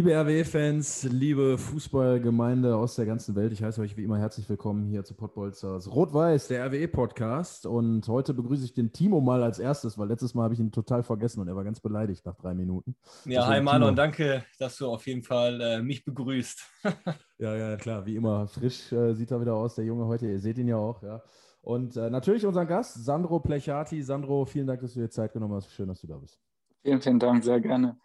[0.00, 4.86] Liebe RWE-Fans, liebe Fußballgemeinde aus der ganzen Welt, ich heiße euch wie immer herzlich willkommen
[4.86, 7.66] hier zu Pottbolzers Rot-Weiß, der RWE-Podcast.
[7.66, 10.72] Und heute begrüße ich den Timo mal als erstes, weil letztes Mal habe ich ihn
[10.72, 12.96] total vergessen und er war ganz beleidigt nach drei Minuten.
[13.26, 16.62] Ja, hi Marlon, danke, dass du auf jeden Fall äh, mich begrüßt.
[17.38, 18.48] ja, ja, klar, wie immer.
[18.48, 20.26] Frisch äh, sieht er wieder aus, der Junge heute.
[20.30, 21.22] Ihr seht ihn ja auch, ja.
[21.60, 24.02] Und äh, natürlich unseren Gast, Sandro Plechati.
[24.02, 25.70] Sandro, vielen Dank, dass du dir Zeit genommen hast.
[25.70, 26.40] Schön, dass du da bist.
[26.82, 27.98] Vielen, vielen Dank, sehr gerne.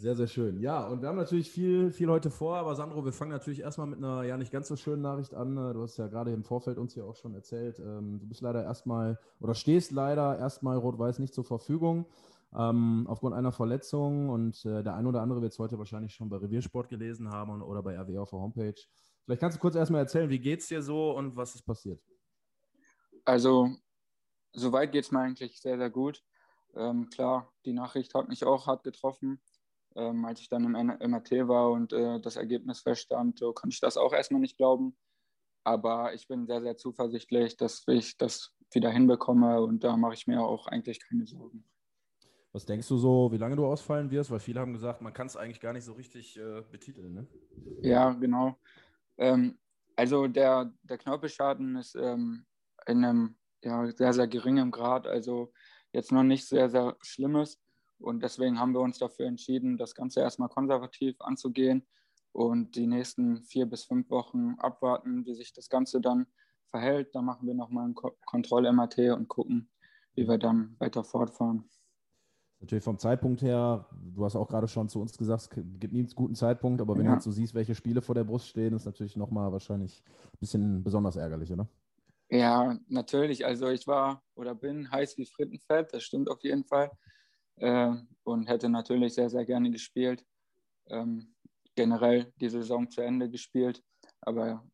[0.00, 0.60] Sehr, sehr schön.
[0.60, 3.86] Ja, und wir haben natürlich viel, viel heute vor, aber Sandro, wir fangen natürlich erstmal
[3.86, 5.56] mit einer ja nicht ganz so schönen Nachricht an.
[5.56, 8.64] Du hast ja gerade im Vorfeld uns ja auch schon erzählt, ähm, du bist leider
[8.64, 12.06] erstmal oder stehst leider erstmal Rot-Weiß nicht zur Verfügung
[12.56, 16.30] ähm, aufgrund einer Verletzung und äh, der ein oder andere wird es heute wahrscheinlich schon
[16.30, 18.80] bei Reviersport gelesen haben oder bei RW auf der Homepage.
[19.26, 22.02] Vielleicht kannst du kurz erstmal erzählen, wie geht es dir so und was ist passiert?
[23.26, 23.68] Also,
[24.54, 26.24] soweit geht es mir eigentlich sehr, sehr gut.
[26.74, 29.42] Ähm, klar, die Nachricht hat mich auch hart getroffen
[30.00, 33.80] ähm, als ich dann im MRT war und äh, das Ergebnis feststand, so konnte ich
[33.80, 34.96] das auch erstmal nicht glauben.
[35.64, 40.26] Aber ich bin sehr, sehr zuversichtlich, dass ich das wieder hinbekomme und da mache ich
[40.26, 41.64] mir auch eigentlich keine Sorgen.
[42.52, 44.30] Was denkst du so, wie lange du ausfallen wirst?
[44.30, 47.14] Weil viele haben gesagt, man kann es eigentlich gar nicht so richtig äh, betiteln.
[47.14, 47.26] Ne?
[47.82, 48.56] Ja, genau.
[49.18, 49.58] Ähm,
[49.94, 52.46] also der, der Knorpelschaden ist ähm,
[52.86, 55.52] in einem ja, sehr, sehr geringen Grad, also
[55.92, 57.60] jetzt noch nicht sehr, sehr schlimmes.
[58.00, 61.86] Und deswegen haben wir uns dafür entschieden, das Ganze erstmal konservativ anzugehen
[62.32, 66.26] und die nächsten vier bis fünf Wochen abwarten, wie sich das Ganze dann
[66.70, 67.14] verhält.
[67.14, 69.70] Dann machen wir nochmal ein Kontroll-MAT und gucken,
[70.14, 71.68] wie wir dann weiter fortfahren.
[72.60, 76.00] Natürlich vom Zeitpunkt her, du hast auch gerade schon zu uns gesagt, es gibt nie
[76.00, 77.12] einen guten Zeitpunkt, aber wenn ja.
[77.12, 80.38] du jetzt so siehst, welche Spiele vor der Brust stehen, ist natürlich nochmal wahrscheinlich ein
[80.40, 81.68] bisschen besonders ärgerlich, oder?
[82.28, 83.46] Ja, natürlich.
[83.46, 86.90] Also ich war oder bin heiß wie Frittenfett, das stimmt auf jeden Fall
[87.60, 87.92] äh,
[88.24, 90.24] und hätte natürlich sehr, sehr gerne gespielt.
[90.88, 91.34] Ähm,
[91.76, 93.82] generell die Saison zu Ende gespielt.
[94.20, 94.66] Aber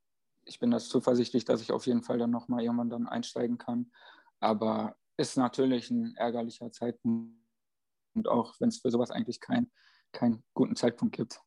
[0.44, 3.90] ich bin das zuversichtlich, dass ich auf jeden Fall dann nochmal irgendwann dann einsteigen kann.
[4.40, 7.34] Aber ist natürlich ein ärgerlicher Zeitpunkt,
[8.14, 9.70] und auch wenn es für sowas eigentlich keinen
[10.12, 11.40] kein guten Zeitpunkt gibt.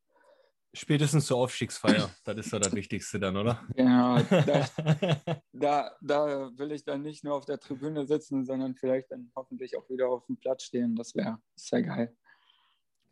[0.73, 3.59] Spätestens zur Aufstiegsfeier, das ist ja das Wichtigste dann, oder?
[3.75, 4.67] Genau, da,
[5.51, 9.75] da, da, will ich dann nicht nur auf der Tribüne sitzen, sondern vielleicht dann hoffentlich
[9.77, 10.95] auch wieder auf dem Platz stehen.
[10.95, 12.15] Das wäre sehr geil.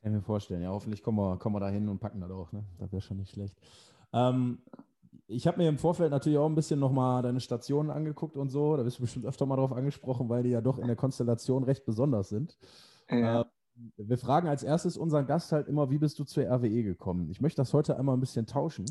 [0.01, 0.61] Kann ich mir vorstellen.
[0.61, 2.51] Ja, hoffentlich kommen wir, kommen wir da hin und packen das auch.
[2.51, 2.63] Ne?
[2.77, 3.57] Das wäre schon nicht schlecht.
[4.13, 4.61] Ähm,
[5.25, 8.77] ich habe mir im Vorfeld natürlich auch ein bisschen nochmal deine Stationen angeguckt und so.
[8.77, 11.63] Da bist du bestimmt öfter mal drauf angesprochen, weil die ja doch in der Konstellation
[11.63, 12.57] recht besonders sind.
[13.09, 13.41] Ja.
[13.41, 13.45] Äh,
[13.97, 17.29] wir fragen als erstes unseren Gast halt immer, wie bist du zur RWE gekommen?
[17.29, 18.85] Ich möchte das heute einmal ein bisschen tauschen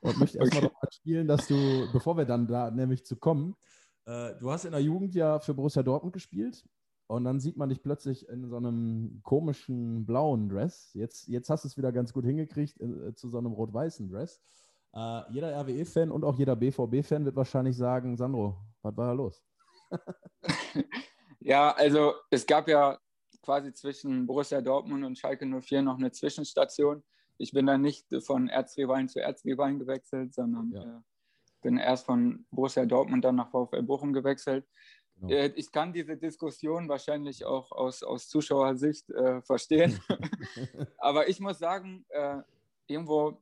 [0.00, 0.88] und möchte erstmal okay.
[0.90, 3.54] spielen, dass du, bevor wir dann da nämlich zu kommen,
[4.06, 6.64] äh, du hast in der Jugend ja für Borussia Dortmund gespielt
[7.06, 10.90] und dann sieht man dich plötzlich in so einem komischen blauen Dress.
[10.94, 14.40] Jetzt, jetzt hast du es wieder ganz gut hingekriegt äh, zu so einem rot-weißen Dress.
[14.94, 19.42] Äh, jeder RWE-Fan und auch jeder BVB-Fan wird wahrscheinlich sagen, Sandro, was war da los?
[21.40, 22.98] ja, also es gab ja
[23.44, 27.02] quasi zwischen Borussia Dortmund und Schalke 04 noch eine Zwischenstation.
[27.36, 30.82] Ich bin dann nicht von Erzrivalen zu Erzrivalen gewechselt, sondern ja.
[30.82, 31.00] äh,
[31.62, 34.66] bin erst von Borussia Dortmund dann nach VfL Bochum gewechselt.
[35.20, 35.32] Genau.
[35.32, 40.00] Äh, ich kann diese Diskussion wahrscheinlich auch aus, aus Zuschauersicht äh, verstehen.
[40.98, 42.38] aber ich muss sagen, äh,
[42.86, 43.40] irgendwo,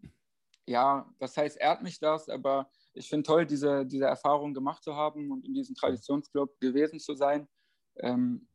[0.67, 4.95] ja, was heißt, ehrt mich das, aber ich finde toll, diese, diese Erfahrung gemacht zu
[4.95, 7.49] haben und in diesem Traditionsclub gewesen zu sein.
[7.97, 8.47] Ähm,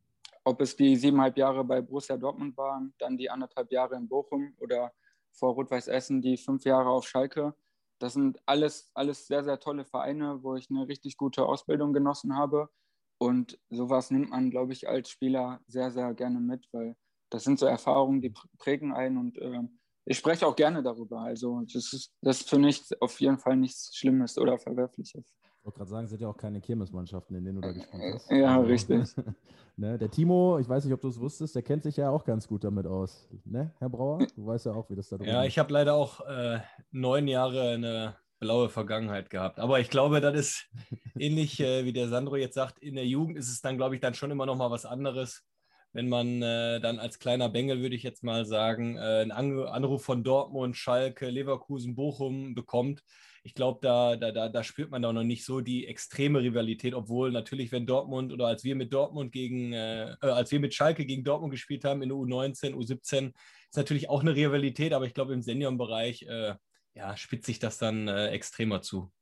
[0.48, 4.54] ob es die siebeneinhalb Jahre bei Borussia Dortmund waren, dann die anderthalb Jahre in Bochum
[4.60, 4.94] oder
[5.34, 7.54] vor Rot-Weiß Essen die fünf Jahre auf Schalke.
[8.00, 12.36] Das sind alles, alles sehr, sehr tolle Vereine, wo ich eine richtig gute Ausbildung genossen
[12.36, 12.70] habe.
[13.18, 16.96] Und sowas nimmt man, glaube ich, als Spieler sehr, sehr gerne mit, weil
[17.30, 19.64] das sind so Erfahrungen, die prägen einen und äh,
[20.06, 21.20] ich spreche auch gerne darüber.
[21.20, 25.26] Also das ist, das ist für mich auf jeden Fall nichts Schlimmes oder Verwerfliches
[25.68, 28.32] wollte gerade sagen, es sind ja auch keine Kirmesmannschaften, in denen du da gespielt hast.
[28.32, 29.00] Ja, also, richtig.
[29.76, 32.24] ne, der Timo, ich weiß nicht, ob du es wusstest, der kennt sich ja auch
[32.24, 33.28] ganz gut damit aus.
[33.44, 34.26] Ne, Herr Brauer?
[34.36, 35.34] Du weißt ja auch, wie das da drin ist.
[35.34, 36.60] Ja, ich habe leider auch äh,
[36.92, 39.60] neun Jahre eine blaue Vergangenheit gehabt.
[39.60, 40.70] Aber ich glaube, das ist
[41.20, 44.02] ähnlich, äh, wie der Sandro jetzt sagt, in der Jugend ist es dann, glaube ich,
[44.02, 45.44] dann schon immer noch mal was anderes.
[45.92, 50.06] wenn man äh, dann als kleiner Bengel, würde ich jetzt mal sagen, äh, einen Anruf
[50.06, 53.04] von Dortmund, Schalke, Leverkusen, Bochum bekommt.
[53.48, 56.94] Ich glaube, da, da, da, da spürt man da noch nicht so die extreme Rivalität,
[56.94, 60.74] obwohl natürlich, wenn Dortmund oder als wir mit Dortmund gegen, äh, äh als wir mit
[60.74, 63.32] Schalke gegen Dortmund gespielt haben in der U19, U17,
[63.70, 66.56] ist natürlich auch eine Rivalität, aber ich glaube, im Seniorenbereich äh,
[66.94, 69.14] ja, spitzt sich das dann äh, extremer zu.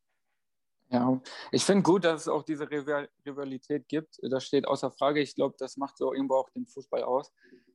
[0.89, 4.17] Ja, ich finde gut, dass es auch diese Rivalität gibt.
[4.23, 5.21] Das steht außer Frage.
[5.21, 7.31] Ich glaube, das macht so irgendwo auch den Fußball aus.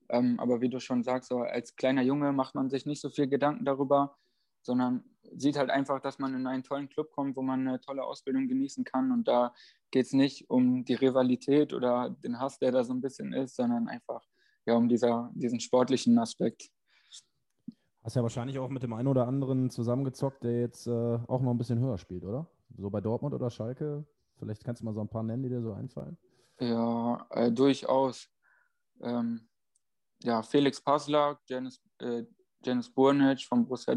[0.08, 3.08] Ähm, aber wie du schon sagst, so als kleiner Junge macht man sich nicht so
[3.08, 4.16] viel Gedanken darüber,
[4.62, 5.04] sondern
[5.36, 8.48] sieht halt einfach, dass man in einen tollen Club kommt, wo man eine tolle Ausbildung
[8.48, 9.12] genießen kann.
[9.12, 9.54] Und da
[9.90, 13.56] geht es nicht um die Rivalität oder den Hass, der da so ein bisschen ist,
[13.56, 14.26] sondern einfach
[14.66, 16.70] ja, um dieser, diesen sportlichen Aspekt.
[18.02, 20.90] Hast ja wahrscheinlich auch mit dem einen oder anderen zusammengezockt, der jetzt äh,
[21.26, 22.50] auch noch ein bisschen höher spielt, oder?
[22.76, 24.06] So bei Dortmund oder Schalke?
[24.38, 26.16] Vielleicht kannst du mal so ein paar nennen, die dir so einfallen.
[26.60, 28.28] Ja, äh, durchaus.
[29.02, 29.48] Ähm,
[30.22, 32.24] ja, Felix Passlack, Janis, äh,
[32.64, 33.94] Janis Burnic von Borussia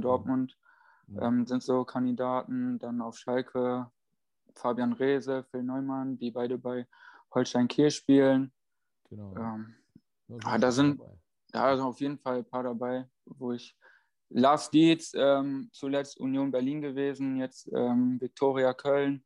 [1.07, 1.19] mhm.
[1.21, 2.79] Ähm, sind so Kandidaten.
[2.79, 3.89] Dann auf Schalke
[4.55, 6.88] Fabian Reese, Phil Neumann, die beide bei
[7.33, 8.51] Holstein Kiel spielen.
[9.09, 9.35] Genau.
[9.35, 9.75] Ähm,
[10.27, 11.01] da, da sind
[11.53, 13.77] da sind auf jeden Fall ein paar dabei, wo ich
[14.29, 19.23] Lars Dietz, ähm, zuletzt Union Berlin gewesen, jetzt ähm, Viktoria Köln.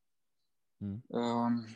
[0.81, 1.01] Hm.
[1.09, 1.75] Ähm,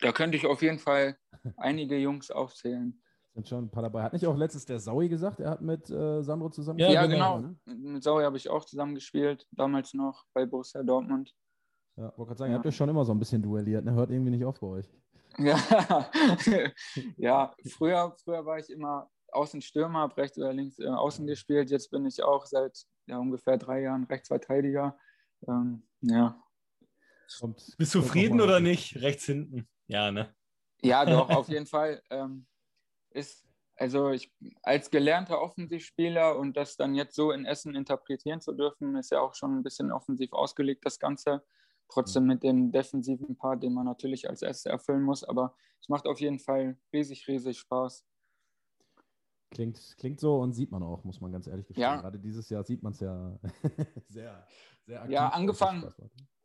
[0.00, 1.18] da könnte ich auf jeden Fall
[1.56, 3.02] einige Jungs aufzählen.
[3.34, 4.02] Sind schon ein paar dabei.
[4.02, 7.06] Hat nicht auch letztes der Saui gesagt, er hat mit äh, Sandro zusammen Ja, ja
[7.06, 7.38] genau.
[7.38, 7.56] Ne?
[7.66, 11.32] Mit Saui habe ich auch zusammen gespielt, damals noch bei Borussia Dortmund.
[11.96, 12.54] Ja, wollte gerade sagen, ja.
[12.54, 13.92] ihr habt ja schon immer so ein bisschen duelliert, ne?
[13.92, 14.90] Hört irgendwie nicht auf bei euch.
[15.38, 15.58] Ja,
[17.16, 21.70] ja früher, früher war ich immer Außenstürmer, habe rechts oder links äh, außen gespielt.
[21.70, 24.98] Jetzt bin ich auch seit ja, ungefähr drei Jahren Rechtsverteidiger.
[25.46, 26.42] Ähm, ja.
[27.38, 28.96] Kommt, Bist du zufrieden oder nicht?
[29.00, 29.68] Rechts hinten.
[29.86, 30.34] Ja, ne?
[30.82, 32.02] Ja, doch, auf jeden Fall.
[32.10, 32.46] Ähm,
[33.10, 33.44] ist,
[33.76, 38.96] also ich als gelernter Offensivspieler und das dann jetzt so in Essen interpretieren zu dürfen,
[38.96, 41.42] ist ja auch schon ein bisschen offensiv ausgelegt, das Ganze.
[41.88, 45.24] Trotzdem mit dem defensiven Part, den man natürlich als erstes erfüllen muss.
[45.24, 48.04] Aber es macht auf jeden Fall riesig, riesig Spaß.
[49.50, 51.82] Klingt, klingt so und sieht man auch, muss man ganz ehrlich gestehen.
[51.82, 52.00] Ja.
[52.00, 53.36] Gerade dieses Jahr sieht man es ja
[54.08, 54.46] sehr,
[54.86, 55.12] sehr aktiv.
[55.12, 55.92] Ja, angefangen,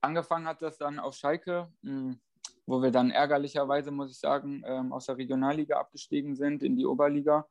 [0.02, 2.20] angefangen hat das dann auf Schalke, hm,
[2.66, 6.86] wo wir dann ärgerlicherweise, muss ich sagen, ähm, aus der Regionalliga abgestiegen sind in die
[6.86, 7.48] Oberliga.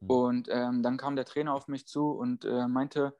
[0.00, 0.10] Mhm.
[0.10, 3.16] Und ähm, dann kam der Trainer auf mich zu und äh, meinte,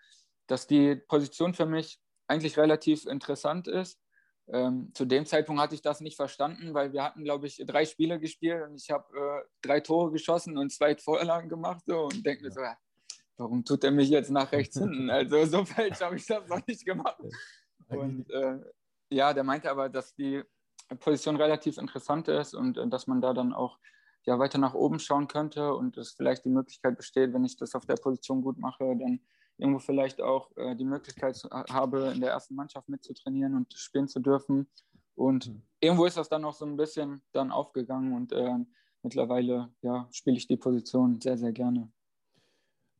[0.46, 4.02] dass die Position für mich eigentlich relativ interessant ist
[4.48, 7.84] ähm, zu dem Zeitpunkt hatte ich das nicht verstanden, weil wir hatten, glaube ich, drei
[7.84, 12.26] Spiele gespielt und ich habe äh, drei Tore geschossen und zwei Vorlagen gemacht so, und
[12.26, 12.76] denke mir so, ja,
[13.36, 15.10] warum tut er mich jetzt nach rechts hinten?
[15.10, 17.22] Also so falsch habe ich das noch nicht gemacht.
[17.88, 18.58] Und äh,
[19.10, 20.42] ja, der meinte aber, dass die
[20.96, 23.78] Position relativ interessant ist und äh, dass man da dann auch
[24.24, 27.74] ja, weiter nach oben schauen könnte und es vielleicht die Möglichkeit besteht, wenn ich das
[27.74, 29.20] auf der Position gut mache, dann
[29.58, 34.08] irgendwo vielleicht auch äh, die Möglichkeit zu, habe, in der ersten Mannschaft mitzutrainieren und spielen
[34.08, 34.68] zu dürfen.
[35.14, 35.62] Und mhm.
[35.80, 38.58] irgendwo ist das dann auch so ein bisschen dann aufgegangen und äh,
[39.02, 41.90] mittlerweile ja, spiele ich die Position sehr, sehr gerne.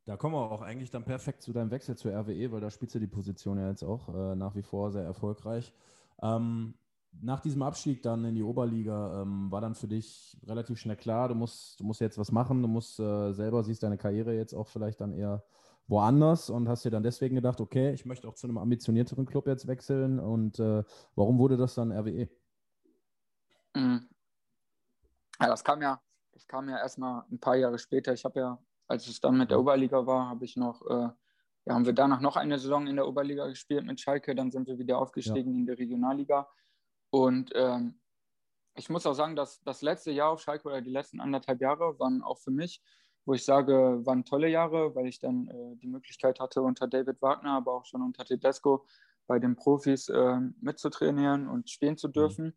[0.05, 2.93] Da kommen wir auch eigentlich dann perfekt zu deinem Wechsel zur RWE, weil da spielst
[2.95, 5.73] du die Position ja jetzt auch äh, nach wie vor sehr erfolgreich.
[6.21, 6.73] Ähm,
[7.21, 11.29] nach diesem Abstieg dann in die Oberliga ähm, war dann für dich relativ schnell klar,
[11.29, 14.53] du musst, du musst jetzt was machen, du musst äh, selber, siehst deine Karriere jetzt
[14.53, 15.43] auch vielleicht dann eher
[15.87, 19.47] woanders und hast dir dann deswegen gedacht, okay, ich möchte auch zu einem ambitionierteren Club
[19.47, 20.83] jetzt wechseln und äh,
[21.15, 22.29] warum wurde das dann RWE?
[23.75, 24.07] Mhm.
[25.41, 28.13] Ja, das kam ja, das kam ja erstmal ein paar Jahre später.
[28.13, 31.09] Ich habe ja, als es dann mit der Oberliga war, habe ich noch, äh,
[31.65, 34.67] ja, haben wir danach noch eine Saison in der Oberliga gespielt mit Schalke, dann sind
[34.67, 35.59] wir wieder aufgestiegen ja.
[35.59, 36.47] in der Regionalliga
[37.13, 37.99] und ähm,
[38.75, 41.99] ich muss auch sagen, dass das letzte Jahr auf Schalke oder die letzten anderthalb Jahre
[41.99, 42.81] waren auch für mich
[43.25, 47.21] wo ich sage, waren tolle Jahre, weil ich dann äh, die Möglichkeit hatte, unter David
[47.21, 48.85] Wagner, aber auch schon unter Tedesco
[49.27, 52.13] bei den Profis äh, mitzutrainieren und spielen zu mhm.
[52.13, 52.45] dürfen.
[52.47, 52.53] Mhm.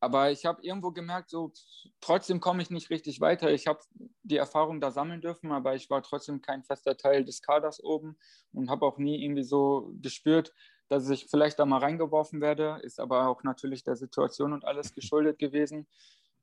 [0.00, 1.52] Aber ich habe irgendwo gemerkt, so
[2.00, 3.52] trotzdem komme ich nicht richtig weiter.
[3.52, 3.78] Ich habe
[4.24, 8.18] die Erfahrung da sammeln dürfen, aber ich war trotzdem kein fester Teil des Kaders oben
[8.52, 10.52] und habe auch nie irgendwie so gespürt,
[10.92, 12.78] dass ich vielleicht da mal reingeworfen werde.
[12.82, 15.88] Ist aber auch natürlich der Situation und alles geschuldet gewesen.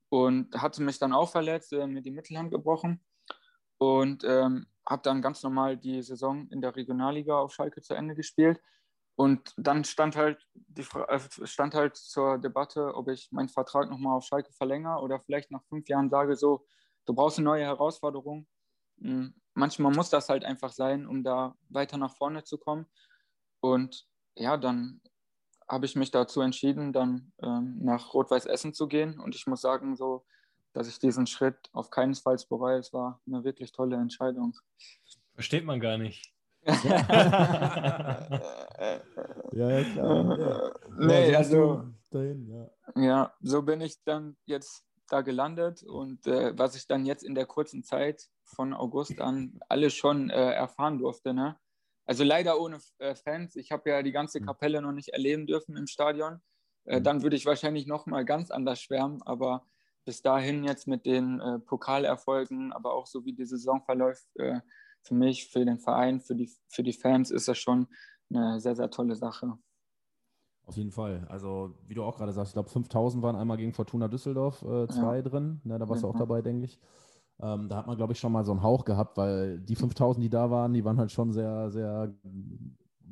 [0.10, 3.00] Und hatte mich dann auch verletzt, äh, mir die Mittelhand gebrochen
[3.78, 8.16] und ähm, habe dann ganz normal die Saison in der Regionalliga auf Schalke zu Ende
[8.16, 8.60] gespielt.
[9.16, 14.18] Und dann stand halt, die, äh, stand halt zur Debatte, ob ich meinen Vertrag nochmal
[14.18, 16.66] auf Schalke verlängere oder vielleicht nach fünf Jahren sage, so,
[17.06, 18.48] du brauchst eine neue Herausforderung.
[19.00, 22.88] Hm, manchmal muss das halt einfach sein, um da weiter nach vorne zu kommen.
[23.60, 25.02] Und ja, dann
[25.68, 29.20] habe ich mich dazu entschieden, dann ähm, nach Rot-Weiß Essen zu gehen.
[29.20, 30.26] Und ich muss sagen, so
[30.74, 32.78] dass ich diesen Schritt auf keinen Fall bereue.
[32.78, 34.56] Es war eine wirklich tolle Entscheidung.
[35.34, 36.34] Versteht man gar nicht.
[39.52, 40.40] Ja, ja, klar.
[40.40, 40.72] Ja.
[40.98, 43.02] Nee, Ja, also Dahin, ja.
[43.02, 47.36] ja, so bin ich dann jetzt da gelandet und äh, was ich dann jetzt in
[47.36, 51.34] der kurzen Zeit von August an alles schon äh, erfahren durfte.
[51.34, 51.58] Ne?
[52.10, 53.56] Also leider ohne äh, Fans.
[53.56, 54.46] Ich habe ja die ganze Mhm.
[54.48, 56.42] Kapelle noch nicht erleben dürfen im Stadion.
[56.86, 57.04] Äh, Mhm.
[57.04, 59.22] dann würde ich wahrscheinlich noch mal ganz anders schwärmen.
[59.22, 59.68] Aber
[60.06, 64.26] bis dahin jetzt mit den äh, Pokalerfolgen, aber auch so wie die Saison verläuft,
[65.04, 67.88] für mich, für den Verein, für die, für die Fans ist das schon
[68.32, 69.60] eine sehr, sehr tolle Sache.
[70.66, 71.26] Auf jeden Fall.
[71.30, 75.22] Also, wie du auch gerade sagst, ich glaube, 5000 waren einmal gegen Fortuna Düsseldorf, zwei
[75.22, 75.62] drin.
[75.64, 76.20] Ne, da warst du auch Ja.
[76.20, 76.80] dabei, denke ich.
[77.42, 80.24] Ähm, da hat man, glaube ich, schon mal so einen Hauch gehabt, weil die 5000,
[80.24, 82.14] die da waren, die waren halt schon sehr, sehr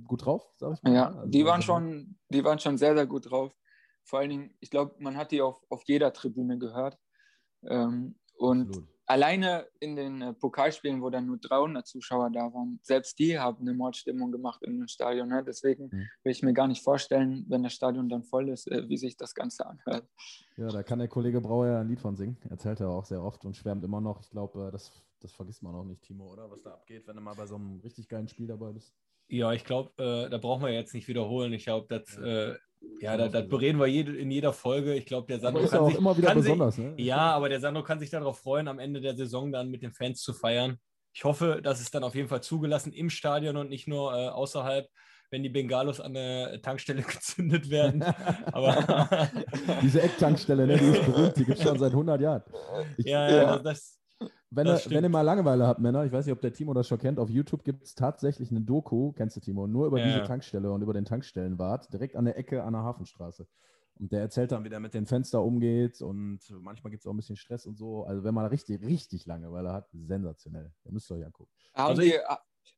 [0.04, 0.94] gut drauf, sag ich mal.
[0.94, 3.56] Ja, Also, die waren schon, die waren schon sehr, sehr gut drauf.
[4.04, 6.98] Vor allen Dingen, ich glaube, man hat die auf, auf jeder Tribüne gehört.
[7.64, 8.97] Ähm, und Absolut.
[9.08, 13.62] Alleine in den äh, Pokalspielen, wo dann nur 300 Zuschauer da waren, selbst die haben
[13.62, 15.30] eine Mordstimmung gemacht in dem Stadion.
[15.30, 15.44] Ne?
[15.46, 16.08] Deswegen Mhm.
[16.24, 19.16] will ich mir gar nicht vorstellen, wenn das Stadion dann voll ist, äh, wie sich
[19.18, 20.08] das Ganze anhört.
[20.58, 22.38] Ja, da kann der Kollege Brauer ja ein Lied von singen.
[22.50, 24.22] Erzählt er auch sehr oft und schwärmt immer noch.
[24.22, 26.52] Ich glaube, das, das vergisst man auch nicht, Timo, oder?
[26.52, 28.94] Was da abgeht, wenn du mal bei so einem richtig geilen Spiel dabei bist.
[29.30, 31.52] Ja, ich glaube, äh, da brauchen wir jetzt nicht wiederholen.
[31.54, 32.56] Ich glaube, das, äh,
[33.00, 34.94] ja, das, das bereden wir jede, in jeder Folge.
[34.96, 36.94] Ich glaube, der Aber Sandro ist kann auch sich, immer wieder kann sich, besonders, ne?
[36.98, 39.94] Ja, aber der Sandro kann sich darauf freuen, am Ende der Saison dann mit den
[39.94, 40.78] Fans zu feiern.
[41.14, 44.28] Ich hoffe, dass es dann auf jeden Fall zugelassen im Stadion und nicht nur äh,
[44.30, 44.88] außerhalb,
[45.32, 48.04] wenn die Bengalos an der Tankstelle gezündet werden.
[48.52, 49.30] Aber
[49.82, 52.44] Diese Ecktankstelle, ne, die ist berühmt, die gibt es schon seit 100 Jahren.
[52.98, 53.60] Ich, ja, ja, Ja.
[53.60, 53.97] das,
[54.50, 56.88] wenn, ihr, wenn ihr mal Langeweile habt, Männer, ich weiß nicht, ob der Timo das
[56.88, 60.06] schon kennt, auf YouTube gibt es tatsächlich eine Doku, kennst du Timo, nur über Ja.
[60.06, 63.48] diese Tankstelle und über den Tankstellenwart, direkt an der Ecke an der Hafenstraße.
[64.00, 67.14] Und der erzählt dann, wie der mit den Fenster umgeht und manchmal gibt es auch
[67.14, 68.04] ein bisschen Stress und so.
[68.06, 70.72] Also wenn man richtig, richtig Langeweile hat, sensationell.
[70.86, 71.50] Ihr müsst euch angucken.
[71.74, 72.14] Haben, Also die,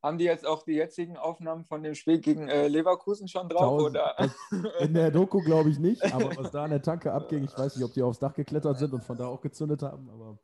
[0.01, 3.79] haben die jetzt auch die jetzigen Aufnahmen von dem Spiel gegen äh, Leverkusen schon drauf?
[3.79, 4.15] Tausend- Oder?
[4.79, 7.75] In der Doku glaube ich nicht, aber was da an der Tanke abging, ich weiß
[7.75, 10.39] nicht, ob die aufs Dach geklettert sind und von da auch gezündet haben, aber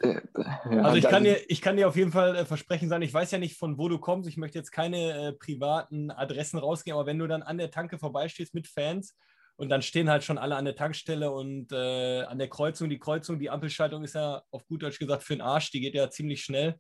[0.72, 3.14] Ja, Also ich kann, dir, ich kann dir auf jeden Fall äh, versprechen sein, ich
[3.14, 4.28] weiß ja nicht, von wo du kommst.
[4.30, 7.98] Ich möchte jetzt keine äh, privaten Adressen rausgeben, aber wenn du dann an der Tanke
[7.98, 9.16] vorbeistehst mit Fans
[9.58, 13.00] und dann stehen halt schon alle an der Tankstelle und äh, an der Kreuzung, die
[13.00, 16.10] Kreuzung, die Ampelschaltung ist ja auf gut Deutsch gesagt für den Arsch, die geht ja
[16.10, 16.75] ziemlich schnell.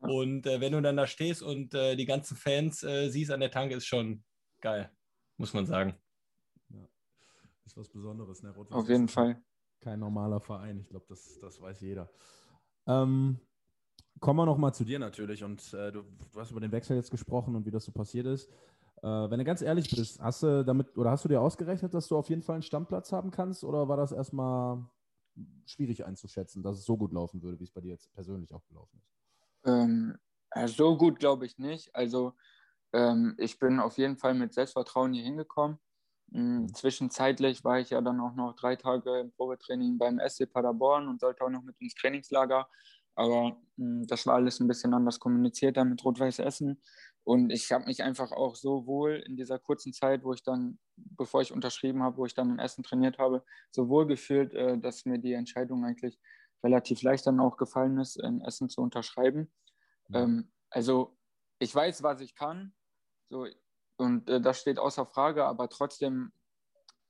[0.00, 3.40] Und äh, wenn du dann da stehst und äh, die ganzen Fans äh, siehst an
[3.40, 4.24] der Tanke, ist schon
[4.60, 4.90] geil,
[5.36, 5.94] muss man sagen.
[7.64, 8.42] ist was Besonderes.
[8.42, 8.54] Ne?
[8.70, 9.42] Auf jeden ist Fall.
[9.80, 12.10] Kein normaler Verein, ich glaube, das, das weiß jeder.
[12.86, 13.40] Ähm,
[14.20, 17.10] kommen wir nochmal zu dir natürlich und äh, du, du hast über den Wechsel jetzt
[17.10, 18.50] gesprochen und wie das so passiert ist.
[19.02, 22.08] Äh, wenn du ganz ehrlich bist, hast du damit oder hast du dir ausgerechnet, dass
[22.08, 24.84] du auf jeden Fall einen Stammplatz haben kannst oder war das erstmal
[25.64, 28.66] schwierig einzuschätzen, dass es so gut laufen würde, wie es bei dir jetzt persönlich auch
[28.66, 29.19] gelaufen ist?
[29.64, 30.16] Ähm,
[30.50, 31.94] äh, so gut glaube ich nicht.
[31.94, 32.34] Also
[32.92, 35.78] ähm, ich bin auf jeden Fall mit Selbstvertrauen hier hingekommen.
[36.28, 41.08] Mm, Zwischenzeitlich war ich ja dann auch noch drei Tage im Probetraining beim SC Paderborn
[41.08, 42.68] und sollte auch noch mit ins Trainingslager.
[43.16, 46.82] Aber mh, das war alles ein bisschen anders kommuniziert dann mit Rot-Weiß Essen.
[47.24, 50.78] Und ich habe mich einfach auch so wohl in dieser kurzen Zeit, wo ich dann,
[50.96, 54.78] bevor ich unterschrieben habe, wo ich dann in Essen trainiert habe, so wohl gefühlt, äh,
[54.78, 56.18] dass mir die Entscheidung eigentlich
[56.62, 59.52] relativ leicht dann auch gefallen ist, in Essen zu unterschreiben.
[60.08, 60.22] Ja.
[60.22, 61.16] Ähm, also
[61.58, 62.74] ich weiß, was ich kann.
[63.28, 63.46] So,
[63.96, 66.32] und äh, das steht außer Frage, aber trotzdem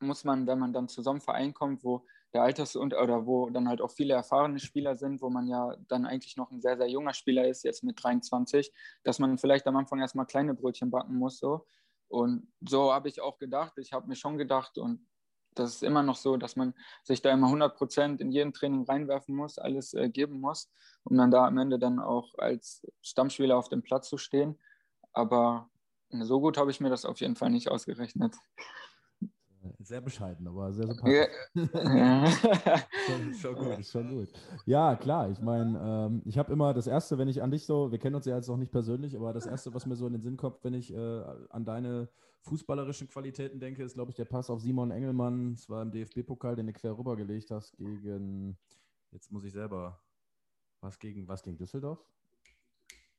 [0.00, 3.26] muss man, wenn man dann zu so einem Verein kommt, wo der Alters- und oder
[3.26, 6.60] wo dann halt auch viele erfahrene Spieler sind, wo man ja dann eigentlich noch ein
[6.60, 10.54] sehr, sehr junger Spieler ist, jetzt mit 23, dass man vielleicht am Anfang erstmal kleine
[10.54, 11.38] Brötchen backen muss.
[11.38, 11.66] So.
[12.08, 13.74] Und so habe ich auch gedacht.
[13.78, 15.06] Ich habe mir schon gedacht, und
[15.54, 18.84] das ist immer noch so, dass man sich da immer 100 Prozent in jedem Training
[18.84, 20.70] reinwerfen muss, alles äh, geben muss,
[21.04, 24.58] um dann da am Ende dann auch als Stammspieler auf dem Platz zu stehen.
[25.12, 25.68] Aber
[26.10, 28.34] so gut habe ich mir das auf jeden Fall nicht ausgerechnet.
[29.78, 31.28] Sehr bescheiden, aber sehr sympathisch.
[31.54, 32.26] Ja.
[33.06, 34.28] schon, schon gut, schon gut.
[34.64, 35.30] Ja, klar.
[35.30, 38.16] Ich meine, ähm, ich habe immer das Erste, wenn ich an dich so, wir kennen
[38.16, 40.38] uns ja jetzt noch nicht persönlich, aber das Erste, was mir so in den Sinn
[40.38, 42.08] kommt, wenn ich äh, an deine
[42.42, 45.52] fußballerischen Qualitäten denke, ist, glaube ich, der Pass auf Simon Engelmann.
[45.52, 48.56] Es war im DFB-Pokal, den du quer rübergelegt hast gegen,
[49.10, 50.00] jetzt muss ich selber,
[50.80, 51.98] was gegen, was gegen Düsseldorf?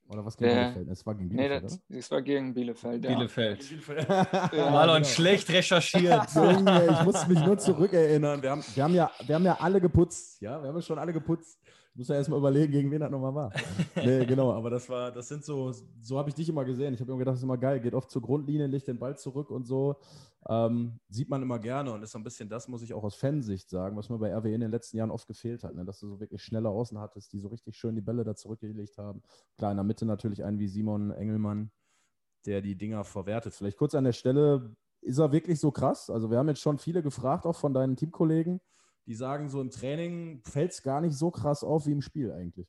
[0.08, 0.64] Oder was gegen Ja.
[0.64, 0.90] Bielefeld?
[0.90, 3.06] Es war gegen nee, Bielefeld, das, das war gegen Bielefeld.
[3.06, 3.16] Ja.
[3.16, 3.80] Bielefeld.
[4.10, 5.08] Ja, Marlon, genau.
[5.08, 6.32] schlecht recherchiert.
[6.36, 8.42] Junge, ich muss mich nur zurückerinnern.
[8.42, 11.00] Wir haben, wir, haben ja, wir haben ja alle geputzt, ja, wir haben ja schon
[11.00, 11.60] alle geputzt.
[11.94, 13.52] Muss ja erstmal überlegen, gegen wen das nochmal war.
[13.96, 16.94] nee, genau, aber das war, das sind so, so habe ich dich immer gesehen.
[16.94, 19.18] Ich habe immer gedacht, das ist immer geil, geht oft zur Grundlinie, legt den Ball
[19.18, 19.98] zurück und so.
[20.48, 23.16] Ähm, sieht man immer gerne und ist so ein bisschen das, muss ich auch aus
[23.16, 25.86] Fansicht sagen, was mir bei RWE in den letzten Jahren oft gefehlt hat, ne?
[25.86, 28.98] dass du so wirklich schnelle Außen hattest, die so richtig schön die Bälle da zurückgelegt
[28.98, 29.22] haben.
[29.58, 31.72] Klar, in der Mitte natürlich einen wie Simon Engelmann,
[32.46, 33.54] der die Dinger verwertet.
[33.54, 36.10] Vielleicht kurz an der Stelle, ist er wirklich so krass?
[36.10, 38.62] Also wir haben jetzt schon viele gefragt, auch von deinen Teamkollegen,
[39.06, 42.32] die sagen, so im Training fällt es gar nicht so krass auf wie im Spiel
[42.32, 42.68] eigentlich.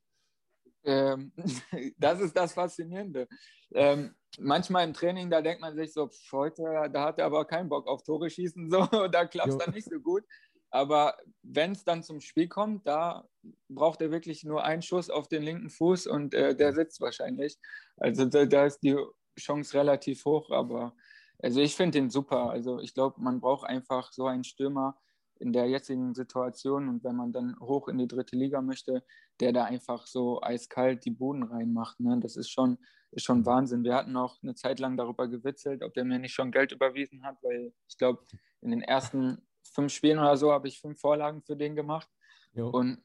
[0.84, 1.32] Ähm,
[1.98, 3.28] das ist das Faszinierende.
[3.72, 6.62] Ähm, manchmal im Training, da denkt man sich so, heute,
[6.92, 9.88] da hat er aber keinen Bock auf Tore schießen, so, da klappt es dann nicht
[9.88, 10.24] so gut.
[10.70, 13.28] Aber wenn es dann zum Spiel kommt, da
[13.68, 17.58] braucht er wirklich nur einen Schuss auf den linken Fuß und äh, der sitzt wahrscheinlich.
[17.98, 18.96] Also da, da, ist die
[19.38, 20.96] Chance relativ hoch, aber
[21.40, 22.48] also ich finde ihn super.
[22.48, 24.98] Also ich glaube, man braucht einfach so einen Stürmer
[25.42, 29.04] in der jetzigen Situation und wenn man dann hoch in die dritte Liga möchte,
[29.40, 31.98] der da einfach so eiskalt die Boden reinmacht.
[31.98, 32.18] Ne?
[32.20, 32.78] Das ist schon,
[33.10, 33.82] ist schon Wahnsinn.
[33.82, 37.24] Wir hatten auch eine Zeit lang darüber gewitzelt, ob der mir nicht schon Geld überwiesen
[37.24, 38.22] hat, weil ich glaube,
[38.60, 42.08] in den ersten fünf Spielen oder so habe ich fünf Vorlagen für den gemacht.
[42.54, 42.70] Jo.
[42.70, 43.02] Und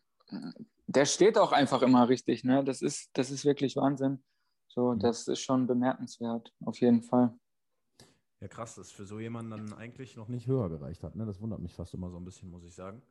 [0.85, 2.43] der steht auch einfach immer richtig.
[2.43, 2.63] Ne?
[2.63, 4.23] Das, ist, das ist wirklich Wahnsinn.
[4.67, 4.99] So, mhm.
[4.99, 7.33] das ist schon bemerkenswert, auf jeden Fall.
[8.39, 11.15] Ja, krass, dass für so jemanden dann eigentlich noch nicht höher gereicht hat.
[11.15, 11.25] Ne?
[11.25, 13.01] Das wundert mich fast immer so ein bisschen, muss ich sagen.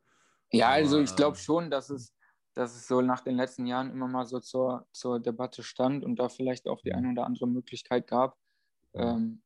[0.53, 2.17] Ja, also ich glaube ähm, schon, dass es
[2.57, 6.17] dass es so nach den letzten Jahren immer mal so zur, zur Debatte stand und
[6.17, 8.39] da vielleicht auch die eine oder andere Möglichkeit gab,
[8.95, 9.43] ähm,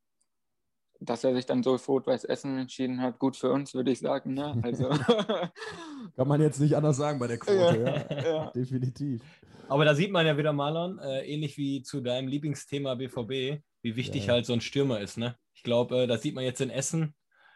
[1.01, 3.19] dass er sich dann so für Rot-Weiß Essen entschieden hat.
[3.19, 4.35] Gut für uns, würde ich sagen.
[4.35, 4.57] Ne?
[4.63, 4.89] Also
[6.17, 8.17] Kann man jetzt nicht anders sagen bei der Quote, ja.
[8.17, 8.25] ja.
[8.33, 8.51] ja.
[8.53, 9.23] Definitiv.
[9.69, 13.97] Aber da sieht man ja wieder, Marlon, äh, ähnlich wie zu deinem Lieblingsthema BVB, wie
[13.97, 14.35] wichtig ja.
[14.35, 15.17] halt so ein Stürmer ist.
[15.17, 15.37] Ne?
[15.55, 17.15] Ich glaube, äh, das sieht man jetzt in Essen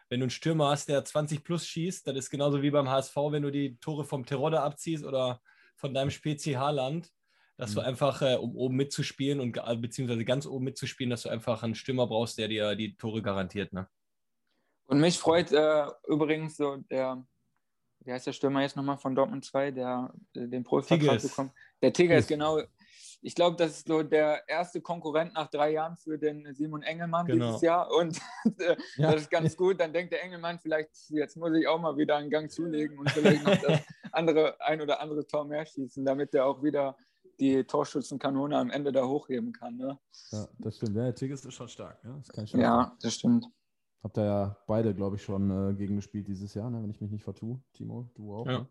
[0.09, 3.17] wenn du einen Stürmer hast, der 20 plus schießt, das ist genauso wie beim HSV,
[3.31, 5.41] wenn du die Tore vom Terodde abziehst oder
[5.77, 7.11] von deinem Spezi Haarland,
[7.57, 7.75] dass mhm.
[7.75, 11.75] du einfach, äh, um oben mitzuspielen und beziehungsweise ganz oben mitzuspielen, dass du einfach einen
[11.75, 13.73] Stürmer brauchst, der dir die Tore garantiert.
[13.73, 13.89] Ne?
[14.87, 17.27] Und mich freut äh, übrigens so der,
[18.01, 21.53] wie heißt der Stürmer jetzt nochmal von Dortmund 2, der äh, den Profivertrag bekommt.
[21.81, 22.61] Der Tiger ist genau
[23.25, 27.25] ich glaube, das ist so der erste Konkurrent nach drei Jahren für den Simon Engelmann
[27.25, 27.47] genau.
[27.47, 27.91] dieses Jahr.
[27.91, 28.21] Und
[28.59, 29.13] äh, ja.
[29.13, 29.81] das ist ganz gut.
[29.81, 33.11] Dann denkt der Engelmann, vielleicht, jetzt muss ich auch mal wieder einen Gang zulegen und
[33.11, 33.81] vielleicht noch das
[34.13, 36.99] andere, ein oder andere Tor mehr schießen, damit er auch wieder
[37.41, 39.79] die Torschützenkanone am Ende da hochheben kann.
[39.79, 39.99] Ne?
[40.31, 40.95] Ja, das stimmt.
[40.95, 42.05] Ja, der Tigges ist schon stark.
[42.05, 42.23] Ne?
[42.35, 43.47] Das ja, das stimmt.
[44.03, 46.83] Habt ihr ja beide, glaube ich, schon äh, gegen gespielt dieses Jahr, ne?
[46.83, 47.59] wenn ich mich nicht vertue.
[47.73, 48.47] Timo, du auch.
[48.47, 48.59] Ja.
[48.59, 48.69] Ne?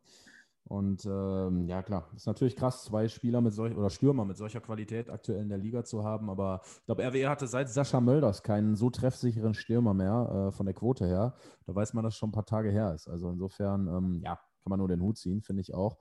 [0.65, 4.61] Und ähm, ja, klar, ist natürlich krass, zwei Spieler mit solch oder Stürmer mit solcher
[4.61, 6.29] Qualität aktuell in der Liga zu haben.
[6.29, 10.65] Aber ich glaube, RWE hatte seit Sascha Mölders keinen so treffsicheren Stürmer mehr äh, von
[10.65, 11.35] der Quote her.
[11.65, 13.09] Da weiß man, dass schon ein paar Tage her ist.
[13.09, 15.97] Also insofern, ähm, ja, kann man nur den Hut ziehen, finde ich auch.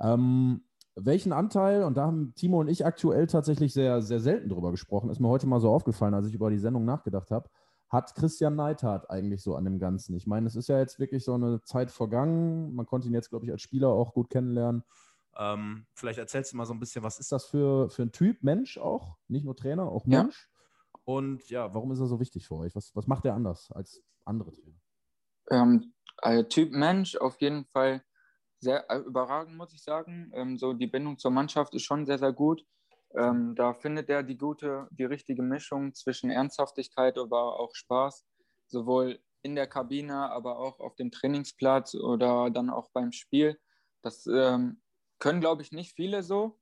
[0.00, 0.62] Ähm,
[0.96, 5.10] welchen Anteil, und da haben Timo und ich aktuell tatsächlich sehr, sehr selten drüber gesprochen,
[5.10, 7.48] ist mir heute mal so aufgefallen, als ich über die Sendung nachgedacht habe
[7.88, 10.14] hat Christian Neidhardt eigentlich so an dem Ganzen?
[10.16, 12.74] Ich meine, es ist ja jetzt wirklich so eine Zeit vergangen.
[12.74, 14.84] Man konnte ihn jetzt, glaube ich, als Spieler auch gut kennenlernen.
[15.36, 18.42] Ähm, vielleicht erzählst du mal so ein bisschen, was ist das für, für ein Typ
[18.42, 19.16] Mensch auch?
[19.28, 20.48] Nicht nur Trainer, auch Mensch.
[20.50, 20.58] Ja.
[21.04, 22.74] Und ja, warum ist er so wichtig für euch?
[22.74, 24.76] Was, was macht er anders als andere Trainer?
[25.50, 28.02] Ähm, also Typ Mensch auf jeden Fall
[28.58, 30.30] sehr äh, überragend, muss ich sagen.
[30.34, 32.66] Ähm, so die Bindung zur Mannschaft ist schon sehr, sehr gut.
[33.14, 38.26] Ähm, da findet er die gute, die richtige Mischung zwischen Ernsthaftigkeit, aber auch Spaß,
[38.66, 43.58] sowohl in der Kabine, aber auch auf dem Trainingsplatz oder dann auch beim Spiel.
[44.02, 44.80] Das ähm,
[45.18, 46.58] können, glaube ich, nicht viele so.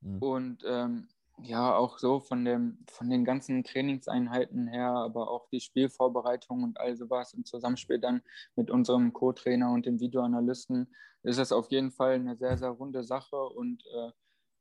[0.00, 0.18] Mhm.
[0.18, 1.08] Und ähm,
[1.42, 6.80] ja, auch so von, dem, von den ganzen Trainingseinheiten her, aber auch die Spielvorbereitung und
[6.80, 8.22] all sowas im Zusammenspiel dann
[8.56, 13.04] mit unserem Co-Trainer und dem Videoanalysten ist es auf jeden Fall eine sehr, sehr runde
[13.04, 14.10] Sache und äh,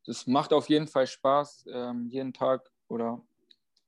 [0.08, 3.22] das macht auf jeden Fall Spaß, ähm, jeden Tag oder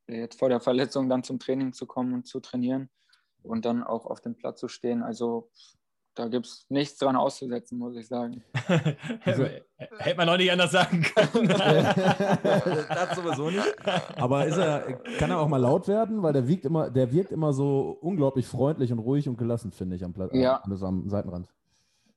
[0.08, 2.90] jetzt vor der Verletzung dann zum Training zu kommen und zu trainieren
[3.42, 5.02] und dann auch auf dem Platz zu stehen.
[5.02, 5.50] Also
[6.16, 8.44] da gibt es nichts dran auszusetzen, muss ich sagen.
[9.24, 9.46] also,
[10.00, 11.48] Hätte man auch nicht anders sagen können.
[11.48, 13.88] das sowieso nicht.
[14.18, 16.22] Aber ist er, kann er auch mal laut werden?
[16.22, 19.96] Weil der wirkt immer, der wirkt immer so unglaublich freundlich und ruhig und gelassen, finde
[19.96, 20.62] ich, am, Platz, ja.
[20.66, 21.48] am Seitenrand.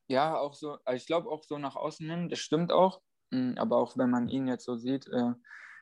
[0.09, 2.99] Ja, auch so, also ich glaube auch so nach außen hin, das stimmt auch.
[3.57, 5.33] Aber auch wenn man ihn jetzt so sieht, äh,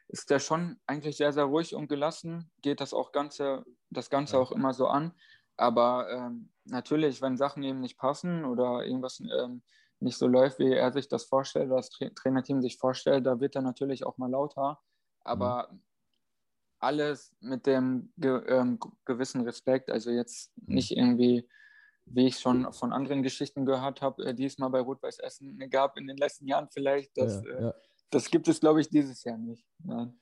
[0.07, 4.37] ist er schon eigentlich sehr, sehr ruhig und gelassen, geht das auch Ganze, das Ganze
[4.37, 5.13] auch immer so an.
[5.57, 9.61] Aber ähm, natürlich, wenn Sachen eben nicht passen oder irgendwas ähm,
[9.99, 13.39] nicht so läuft, wie er sich das vorstellt, oder das Tra Trainerteam sich vorstellt, da
[13.39, 14.79] wird er natürlich auch mal lauter.
[15.23, 15.81] Aber mhm.
[16.79, 20.75] alles mit dem ge ähm, gewissen Respekt, also jetzt mhm.
[20.75, 21.47] nicht irgendwie
[22.13, 25.57] wie ich schon von anderen Geschichten gehört habe, äh, die es mal bei Rot-Weiß Essen
[25.69, 27.17] gab in den letzten Jahren vielleicht.
[27.17, 27.73] Das, ja, ja.
[28.09, 29.65] das gibt es, glaube ich, dieses Jahr nicht.
[29.83, 30.13] Nein.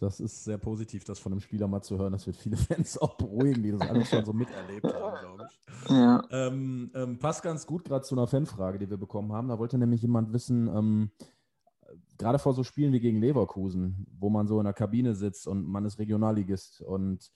[0.00, 2.12] Das ist sehr positiv, das von einem Spieler mal zu hören.
[2.12, 5.60] Das wird viele Fans auch beruhigen, die das alles schon so miterlebt haben, glaube ich.
[5.88, 6.22] Ja.
[6.30, 9.48] Ähm, ähm, passt ganz gut gerade zu einer Fanfrage, die wir bekommen haben.
[9.48, 11.10] Da wollte nämlich jemand wissen, ähm,
[12.16, 15.66] gerade vor so Spielen wie gegen Leverkusen, wo man so in der Kabine sitzt und
[15.66, 17.30] man ist Regionalligist und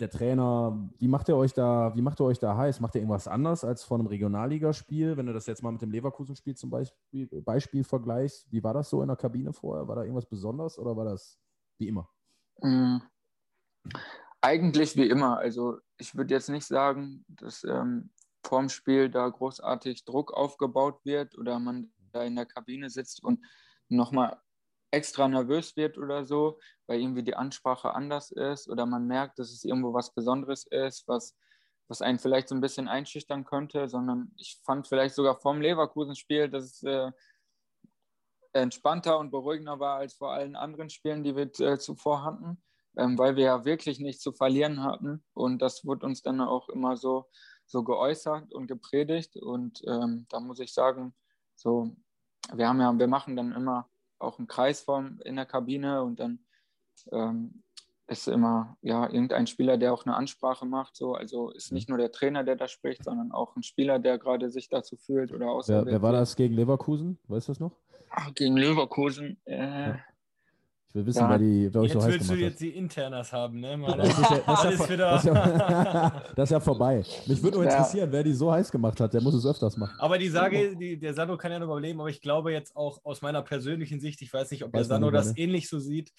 [0.00, 2.80] der Trainer, wie macht er euch da, wie macht er euch da heiß?
[2.80, 5.16] Macht er irgendwas anders als vor einem Regionalligaspiel?
[5.16, 8.90] Wenn du das jetzt mal mit dem Leverkusen-Spiel zum Beispiel, Beispiel vergleichst, wie war das
[8.90, 9.88] so in der Kabine vorher?
[9.88, 11.38] War da irgendwas Besonderes oder war das
[11.78, 12.08] wie immer?
[12.62, 13.02] Mhm.
[14.40, 15.38] Eigentlich wie immer.
[15.38, 18.10] Also ich würde jetzt nicht sagen, dass ähm,
[18.44, 23.44] vorm Spiel da großartig Druck aufgebaut wird oder man da in der Kabine sitzt und
[23.88, 24.40] nochmal
[24.96, 29.52] extra nervös wird oder so, weil irgendwie die Ansprache anders ist oder man merkt, dass
[29.52, 31.36] es irgendwo was Besonderes ist, was,
[31.88, 36.48] was einen vielleicht so ein bisschen einschüchtern könnte, sondern ich fand vielleicht sogar vom Leverkusen-Spiel,
[36.48, 37.12] dass es äh,
[38.54, 42.62] entspannter und beruhigender war als vor allen anderen Spielen, die wir äh, zuvor hatten,
[42.96, 45.22] ähm, weil wir ja wirklich nichts zu verlieren hatten.
[45.34, 47.28] Und das wurde uns dann auch immer so,
[47.66, 49.36] so geäußert und gepredigt.
[49.36, 51.14] Und ähm, da muss ich sagen,
[51.54, 51.94] so,
[52.54, 56.40] wir haben ja, wir machen dann immer auch einen Kreisform in der Kabine und dann
[57.12, 57.62] ähm,
[58.08, 60.96] ist immer ja irgendein Spieler, der auch eine Ansprache macht.
[60.96, 61.14] So.
[61.14, 64.50] Also ist nicht nur der Trainer, der da spricht, sondern auch ein Spieler, der gerade
[64.50, 65.86] sich dazu fühlt oder auserwählt.
[65.86, 67.18] Wer, wer war das gegen Leverkusen?
[67.26, 67.72] Weißt du das noch?
[68.10, 69.40] Ach, gegen Leverkusen.
[69.44, 69.98] Äh, ja.
[70.96, 71.28] Will wissen, ja.
[71.28, 73.78] wer die, wer euch so heiß willst du jetzt die Internas haben, ne?
[73.96, 77.04] Das ist, ja, das, ist ja, das, das ist ja vorbei.
[77.26, 79.12] Mich würde nur interessieren, wer die so heiß gemacht hat.
[79.12, 79.94] Der muss es öfters machen.
[79.98, 83.04] Aber die Sage, die, der Sano kann ja noch überleben, aber ich glaube jetzt auch
[83.04, 85.38] aus meiner persönlichen Sicht, ich weiß nicht, ob weiß der Sano das ne?
[85.38, 86.12] ähnlich so sieht.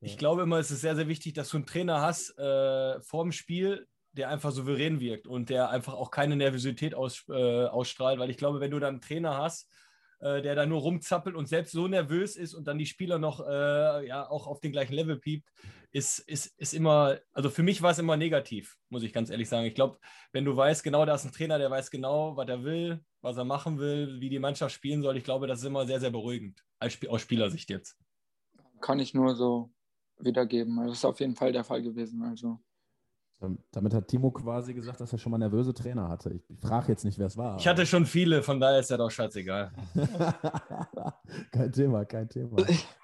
[0.00, 3.32] Ich glaube immer, es ist sehr, sehr wichtig, dass du einen Trainer hast äh, vorm
[3.32, 8.30] Spiel, der einfach souverän wirkt und der einfach auch keine Nervosität aus, äh, ausstrahlt, weil
[8.30, 9.68] ich glaube, wenn du dann einen Trainer hast,
[10.22, 13.40] äh, der da nur rumzappelt und selbst so nervös ist und dann die Spieler noch
[13.46, 15.48] äh, ja auch auf den gleichen Level piept,
[15.90, 19.48] ist, ist, ist immer, also für mich war es immer negativ, muss ich ganz ehrlich
[19.48, 19.66] sagen.
[19.66, 19.98] Ich glaube,
[20.32, 23.36] wenn du weißt, genau da ist ein Trainer, der weiß genau, was er will, was
[23.36, 26.10] er machen will, wie die Mannschaft spielen soll, ich glaube, das ist immer sehr, sehr
[26.10, 27.98] beruhigend, als, aus Spielersicht jetzt.
[28.80, 29.72] Kann ich nur so
[30.18, 30.76] wiedergeben.
[30.86, 32.22] Das ist auf jeden Fall der Fall gewesen.
[32.22, 32.60] Also
[33.70, 36.30] damit hat Timo quasi gesagt, dass er schon mal nervöse Trainer hatte.
[36.30, 37.58] Ich, ich frage jetzt nicht, wer es war.
[37.58, 39.72] Ich hatte schon viele, von daher ist ja doch scheißegal.
[41.52, 42.56] kein Thema, kein Thema.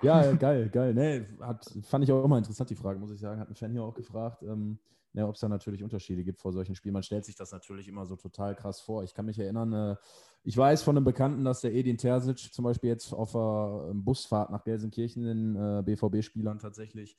[0.03, 0.95] Ja, geil, geil.
[0.95, 3.41] Nee, hat, fand ich auch immer interessant, die Frage, muss ich sagen.
[3.41, 4.79] Hat ein Fan hier auch gefragt, ähm,
[5.13, 6.93] ne, ob es da natürlich Unterschiede gibt vor solchen Spielen.
[6.93, 9.03] Man stellt sich das natürlich immer so total krass vor.
[9.05, 9.97] Ich kann mich erinnern, äh,
[10.45, 14.51] ich weiß von einem Bekannten, dass der Edin Terzic zum Beispiel jetzt auf der Busfahrt
[14.51, 17.17] nach Gelsenkirchen den äh, BVB-Spielern tatsächlich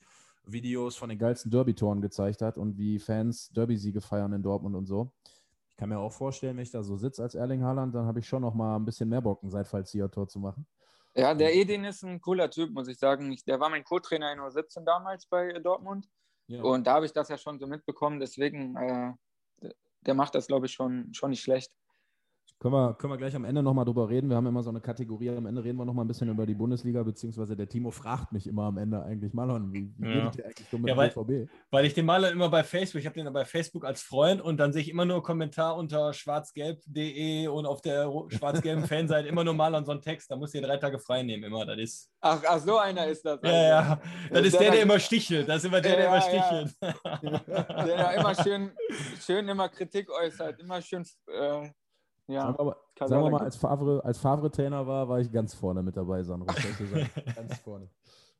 [0.52, 4.86] Videos von den geilsten Derby-Toren gezeigt hat und wie Fans Derby-Siege feiern in Dortmund und
[4.86, 5.12] so.
[5.68, 8.18] Ich kann mir auch vorstellen, wenn ich da so sitze als Erling Haaland, dann habe
[8.20, 10.66] ich schon noch mal ein bisschen mehr Bock, ein Seitfallzieher-Tor zu machen.
[11.14, 13.36] Ja, der Edin ist ein cooler Typ, muss ich sagen.
[13.46, 16.08] Der war mein Co-Trainer in U17 damals bei Dortmund.
[16.46, 16.62] Ja.
[16.62, 18.20] Und da habe ich das ja schon so mitbekommen.
[18.20, 19.12] Deswegen, äh,
[20.02, 21.72] der macht das, glaube ich, schon, schon nicht schlecht.
[22.60, 24.28] Können wir, können wir gleich am Ende nochmal drüber reden.
[24.28, 25.30] Wir haben immer so eine Kategorie.
[25.30, 28.46] Am Ende reden wir nochmal ein bisschen über die Bundesliga, beziehungsweise der Timo fragt mich
[28.46, 30.26] immer am Ende eigentlich, Malon, wie, wie ja.
[30.26, 31.50] geht ihr eigentlich so mit ja, weil, BVB?
[31.70, 34.58] Weil ich den Malon immer bei Facebook, ich habe den bei Facebook als Freund und
[34.58, 39.54] dann sehe ich immer nur Kommentar unter schwarzgelb.de und auf der schwarz-gelben Fanseite immer nur
[39.54, 40.30] Malon so einen Text.
[40.30, 41.64] Da musst du dir drei Tage frei nehmen immer.
[41.64, 42.10] Das ist.
[42.20, 43.42] Ach, ach so einer ist das.
[43.42, 43.56] Also.
[43.56, 44.00] Ja, ja.
[44.30, 45.48] Das ist der, der, der immer stichelt.
[45.48, 46.76] Das ist immer der, der immer stichelt.
[46.82, 47.84] Ja.
[47.86, 48.70] der immer schön,
[49.18, 51.06] schön immer Kritik äußert, immer schön.
[51.26, 51.70] Äh,
[52.30, 52.76] ja, sagen wir mal,
[53.08, 56.46] sagen wir mal als, Favre, als Favre-Trainer war, war ich ganz vorne mit dabei, Sandro.
[57.36, 57.88] ganz vorne.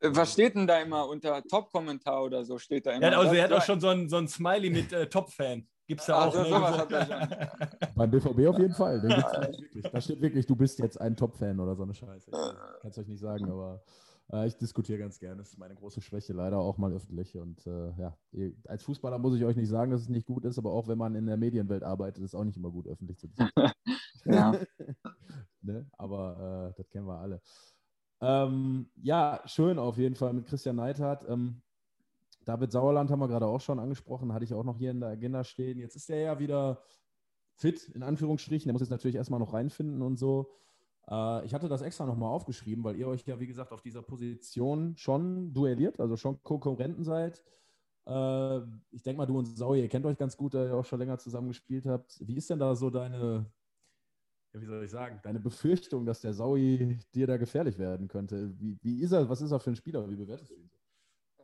[0.01, 2.59] Äh, was steht denn da immer unter Top-Kommentar oder so?
[2.59, 3.11] Steht da immer.
[3.11, 5.67] Ja, also er hat auch schon so ein, so ein Smiley mit äh, Top-Fan.
[5.87, 6.37] Gibt es da auch.
[6.37, 6.79] Also, ne?
[6.79, 7.89] hat er schon.
[7.97, 9.01] Beim BVB auf jeden Fall.
[9.93, 12.31] Da steht wirklich, du bist jetzt ein Top-Fan oder so eine Scheiße.
[12.31, 14.10] Ich kann es euch nicht sagen, aber äh,
[14.47, 15.39] ich diskutiere ganz gerne.
[15.39, 17.37] Das ist meine große Schwäche, leider auch mal öffentlich.
[17.37, 18.17] Und äh, ja,
[18.67, 20.99] als Fußballer muss ich euch nicht sagen, dass es nicht gut ist, aber auch wenn
[20.99, 23.73] man in der Medienwelt arbeitet, ist es auch nicht immer gut, öffentlich zu diskutieren.
[24.25, 24.53] ja.
[25.63, 25.87] ne?
[25.99, 27.41] Aber äh, das kennen wir alle.
[28.21, 31.25] Ähm, ja, schön auf jeden Fall mit Christian Neidhardt.
[31.29, 31.63] Ähm,
[32.45, 35.11] David Sauerland haben wir gerade auch schon angesprochen, hatte ich auch noch hier in der
[35.11, 35.79] Agenda stehen.
[35.79, 36.83] Jetzt ist er ja wieder
[37.55, 38.69] fit, in Anführungsstrichen.
[38.69, 40.51] Der muss jetzt natürlich erstmal noch reinfinden und so.
[41.11, 44.03] Äh, ich hatte das extra nochmal aufgeschrieben, weil ihr euch ja, wie gesagt, auf dieser
[44.03, 47.43] Position schon duelliert, also schon Konkurrenten seid.
[48.07, 50.85] Äh, ich denke mal, du und Saui, ihr kennt euch ganz gut, da ihr auch
[50.85, 52.17] schon länger zusammen gespielt habt.
[52.27, 53.53] Wie ist denn da so deine,
[54.53, 58.59] wie soll ich sagen, deine Befürchtung, dass der Saui dir da gefährlich werden könnte?
[58.59, 60.09] Wie, wie ist er, was ist er für ein Spieler?
[60.09, 60.71] Wie bewertest du ihn?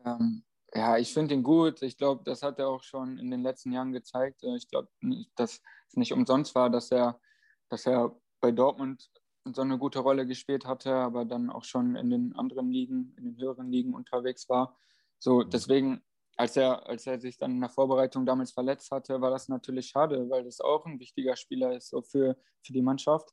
[0.04, 1.82] Ähm, Ja, ich finde ihn gut.
[1.82, 4.42] Ich glaube, das hat er auch schon in den letzten Jahren gezeigt.
[4.42, 4.88] Ich glaube,
[5.36, 7.20] dass es nicht umsonst war, dass er,
[7.68, 9.10] dass er bei Dortmund
[9.54, 13.24] so eine gute Rolle gespielt hatte, aber dann auch schon in den anderen Ligen, in
[13.24, 14.76] den höheren Ligen unterwegs war.
[15.18, 15.50] So, mhm.
[15.50, 16.02] deswegen,
[16.36, 19.86] als er, als er sich dann in der Vorbereitung damals verletzt hatte, war das natürlich
[19.88, 23.32] schade, weil das auch ein wichtiger Spieler ist so für, für die Mannschaft.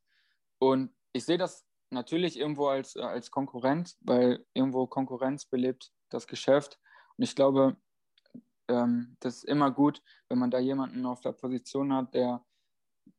[0.59, 6.79] Und ich sehe das natürlich irgendwo als, als Konkurrent, weil irgendwo Konkurrenz belebt das Geschäft.
[7.17, 7.77] Und ich glaube,
[8.67, 12.43] ähm, das ist immer gut, wenn man da jemanden auf der Position hat, der,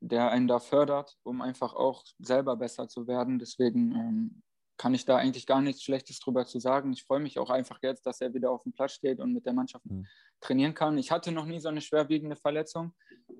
[0.08, 3.38] der einen da fördert, um einfach auch selber besser zu werden.
[3.38, 4.42] Deswegen ähm,
[4.76, 6.92] kann ich da eigentlich gar nichts Schlechtes drüber zu sagen.
[6.92, 9.46] Ich freue mich auch einfach jetzt, dass er wieder auf dem Platz steht und mit
[9.46, 10.06] der Mannschaft mhm.
[10.40, 10.98] trainieren kann.
[10.98, 12.92] Ich hatte noch nie so eine schwerwiegende Verletzung.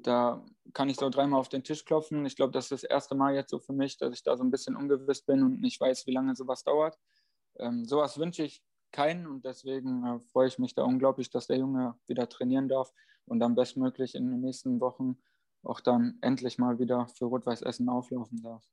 [0.02, 2.24] Da kann ich so dreimal auf den Tisch klopfen.
[2.24, 4.44] Ich glaube, das ist das erste Mal jetzt so für mich, dass ich da so
[4.44, 6.96] ein bisschen ungewiss bin und nicht weiß, wie lange sowas dauert.
[7.58, 11.58] Ähm, sowas wünsche ich keinen und deswegen äh, freue ich mich da unglaublich, dass der
[11.58, 12.92] Junge wieder trainieren darf
[13.26, 15.18] und dann bestmöglich in den nächsten Wochen
[15.64, 18.64] auch dann endlich mal wieder für Rot-Weiß Essen auflaufen darf.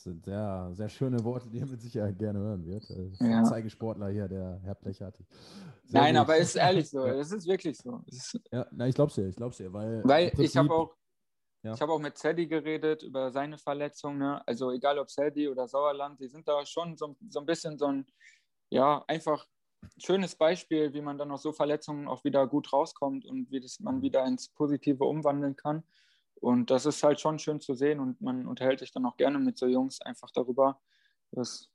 [0.00, 2.88] Das sind sehr, sehr schöne Worte, die er mit Sicherheit gerne hören wird.
[3.20, 3.44] Ja.
[3.44, 5.26] Zeigesportler hier, der Herr Plechati.
[5.88, 6.20] Nein, gut.
[6.22, 7.04] aber ist ehrlich so.
[7.06, 8.00] Es ist wirklich so.
[8.06, 9.72] Ist ja, na, ich glaube es dir, ich glaube es dir.
[9.72, 10.96] Weil, weil ich habe auch,
[11.62, 11.74] ja.
[11.74, 14.16] ich habe auch mit Sadie geredet über seine Verletzung.
[14.16, 14.40] Ne?
[14.46, 17.86] Also egal ob Sadie oder Sauerland, die sind da schon so, so ein bisschen so
[17.86, 18.06] ein,
[18.70, 19.46] ja, einfach
[19.98, 23.80] schönes Beispiel, wie man dann aus so Verletzungen auch wieder gut rauskommt und wie das
[23.80, 24.02] man mhm.
[24.02, 25.82] wieder ins Positive umwandeln kann.
[26.34, 29.38] Und das ist halt schon schön zu sehen und man unterhält sich dann auch gerne
[29.38, 30.80] mit so Jungs einfach darüber.
[31.32, 31.70] Das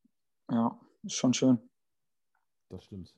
[0.49, 1.59] ja, ist schon schön.
[2.69, 3.13] Das stimmt.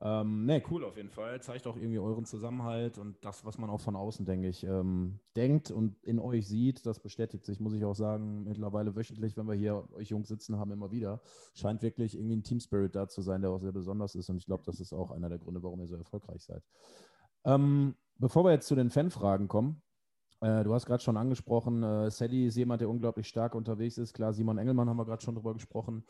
[0.00, 1.40] Ähm, ne, cool auf jeden Fall.
[1.42, 5.18] Zeigt auch irgendwie euren Zusammenhalt und das, was man auch von außen, denke ich, ähm,
[5.34, 9.48] denkt und in euch sieht, das bestätigt sich, muss ich auch sagen, mittlerweile wöchentlich, wenn
[9.48, 11.20] wir hier euch Jungs sitzen haben, immer wieder.
[11.54, 14.36] Scheint wirklich irgendwie ein Team Spirit da zu sein, der auch sehr besonders ist und
[14.36, 16.62] ich glaube, das ist auch einer der Gründe, warum ihr so erfolgreich seid.
[17.44, 19.82] Ähm, bevor wir jetzt zu den Fanfragen kommen,
[20.40, 24.14] äh, du hast gerade schon angesprochen, äh, Sally ist jemand, der unglaublich stark unterwegs ist.
[24.14, 26.04] Klar, Simon Engelmann haben wir gerade schon drüber gesprochen.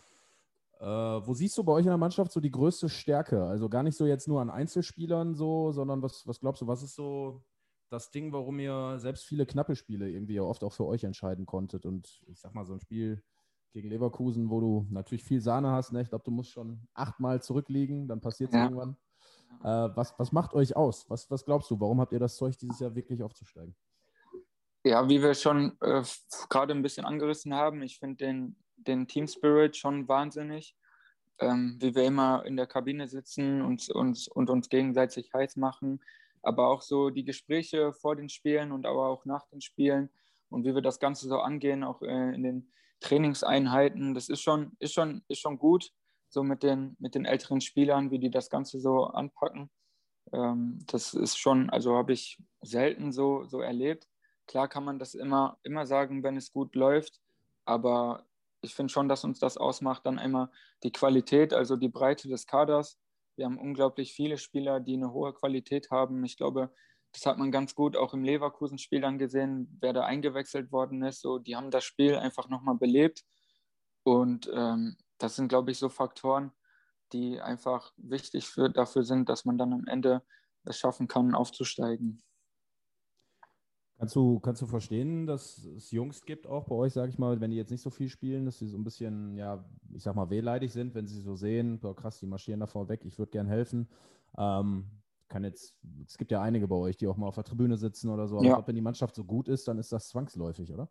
[0.81, 3.45] Äh, wo siehst du bei euch in der Mannschaft so die größte Stärke?
[3.45, 6.83] Also gar nicht so jetzt nur an Einzelspielern so, sondern was, was glaubst du, was
[6.83, 7.43] ist so
[7.91, 11.47] das Ding, warum ihr selbst viele knappe Spiele irgendwie ja oft auch für euch entscheiden
[11.47, 11.85] konntet?
[11.85, 13.23] Und ich sag mal, so ein Spiel
[13.73, 16.03] gegen Leverkusen, wo du natürlich viel Sahne hast, ne?
[16.03, 18.65] ich glaube, du musst schon achtmal zurückliegen, dann passiert es ja.
[18.65, 18.97] irgendwann.
[19.63, 21.11] Äh, was, was macht euch aus?
[21.11, 23.75] Was, was glaubst du, warum habt ihr das Zeug dieses Jahr wirklich aufzusteigen?
[24.85, 26.05] Ja, wie wir schon äh,
[26.49, 30.75] gerade ein bisschen angerissen haben, ich finde den, den Team Spirit schon wahnsinnig.
[31.41, 36.01] Ähm, wie wir immer in der Kabine sitzen und, und, und uns gegenseitig heiß machen,
[36.43, 40.11] aber auch so die Gespräche vor den Spielen und aber auch nach den Spielen
[40.51, 44.73] und wie wir das Ganze so angehen, auch äh, in den Trainingseinheiten, das ist schon,
[44.81, 45.93] ist schon, ist schon gut,
[46.29, 49.71] so mit den, mit den älteren Spielern, wie die das Ganze so anpacken.
[50.33, 54.09] Ähm, das ist schon, also habe ich selten so, so erlebt.
[54.47, 57.21] Klar kann man das immer, immer sagen, wenn es gut läuft,
[57.65, 58.27] aber
[58.61, 60.51] ich finde schon, dass uns das ausmacht, dann immer
[60.83, 62.99] die Qualität, also die Breite des Kaders.
[63.37, 66.25] Wir haben unglaublich viele Spieler, die eine hohe Qualität haben.
[66.25, 66.73] Ich glaube,
[67.13, 71.21] das hat man ganz gut auch im Leverkusen-Spiel dann gesehen, wer da eingewechselt worden ist.
[71.21, 73.25] So, die haben das Spiel einfach nochmal belebt.
[74.03, 76.53] Und ähm, das sind, glaube ich, so Faktoren,
[77.13, 80.23] die einfach wichtig für, dafür sind, dass man dann am Ende
[80.65, 82.23] es schaffen kann, aufzusteigen.
[83.99, 87.41] Kannst du, kannst du verstehen, dass es Jungs gibt, auch bei euch, sage ich mal,
[87.41, 90.15] wenn die jetzt nicht so viel spielen, dass sie so ein bisschen, ja, ich sag
[90.15, 93.33] mal, wehleidig sind, wenn sie so sehen, boah, krass, die marschieren davor weg, ich würde
[93.33, 93.89] gern helfen.
[94.37, 94.87] Ähm,
[95.27, 95.75] kann jetzt,
[96.07, 98.37] es gibt ja einige bei euch, die auch mal auf der Tribüne sitzen oder so,
[98.37, 98.51] aber ja.
[98.51, 100.89] ich glaube, wenn die Mannschaft so gut ist, dann ist das zwangsläufig, oder?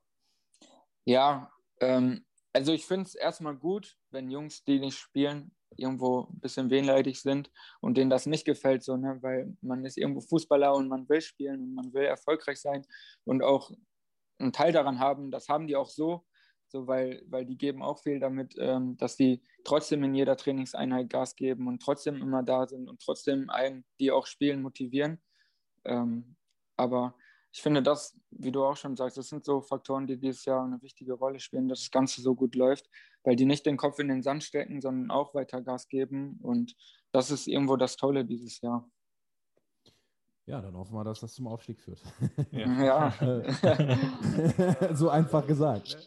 [1.06, 6.40] Ja, ähm, also ich finde es erstmal gut, wenn Jungs, die nicht spielen, irgendwo ein
[6.40, 7.52] bisschen wehleidig sind
[7.82, 9.18] und denen das nicht gefällt, so, ne?
[9.22, 12.86] weil man ist irgendwo Fußballer und man will spielen und man will erfolgreich sein
[13.26, 13.72] und auch
[14.40, 15.32] einen Teil daran haben.
[15.32, 16.26] Das haben die auch so,
[16.68, 21.10] so weil, weil die geben auch viel damit, ähm, dass die trotzdem in jeder Trainingseinheit
[21.10, 25.22] Gas geben und trotzdem immer da sind und trotzdem einen, die auch spielen, motivieren.
[25.86, 26.36] Ähm,
[26.76, 27.16] aber
[27.58, 30.64] ich finde das, wie du auch schon sagst, das sind so Faktoren, die dieses Jahr
[30.64, 32.88] eine wichtige Rolle spielen, dass das Ganze so gut läuft,
[33.24, 36.40] weil die nicht den Kopf in den Sand stecken, sondern auch weiter Gas geben.
[36.44, 36.76] Und
[37.12, 38.88] das ist irgendwo das Tolle dieses Jahr.
[40.46, 42.00] Ja, dann hoffen wir, dass das zum Aufstieg führt.
[42.52, 43.12] Ja.
[43.64, 44.94] ja.
[44.94, 45.98] so einfach gesagt.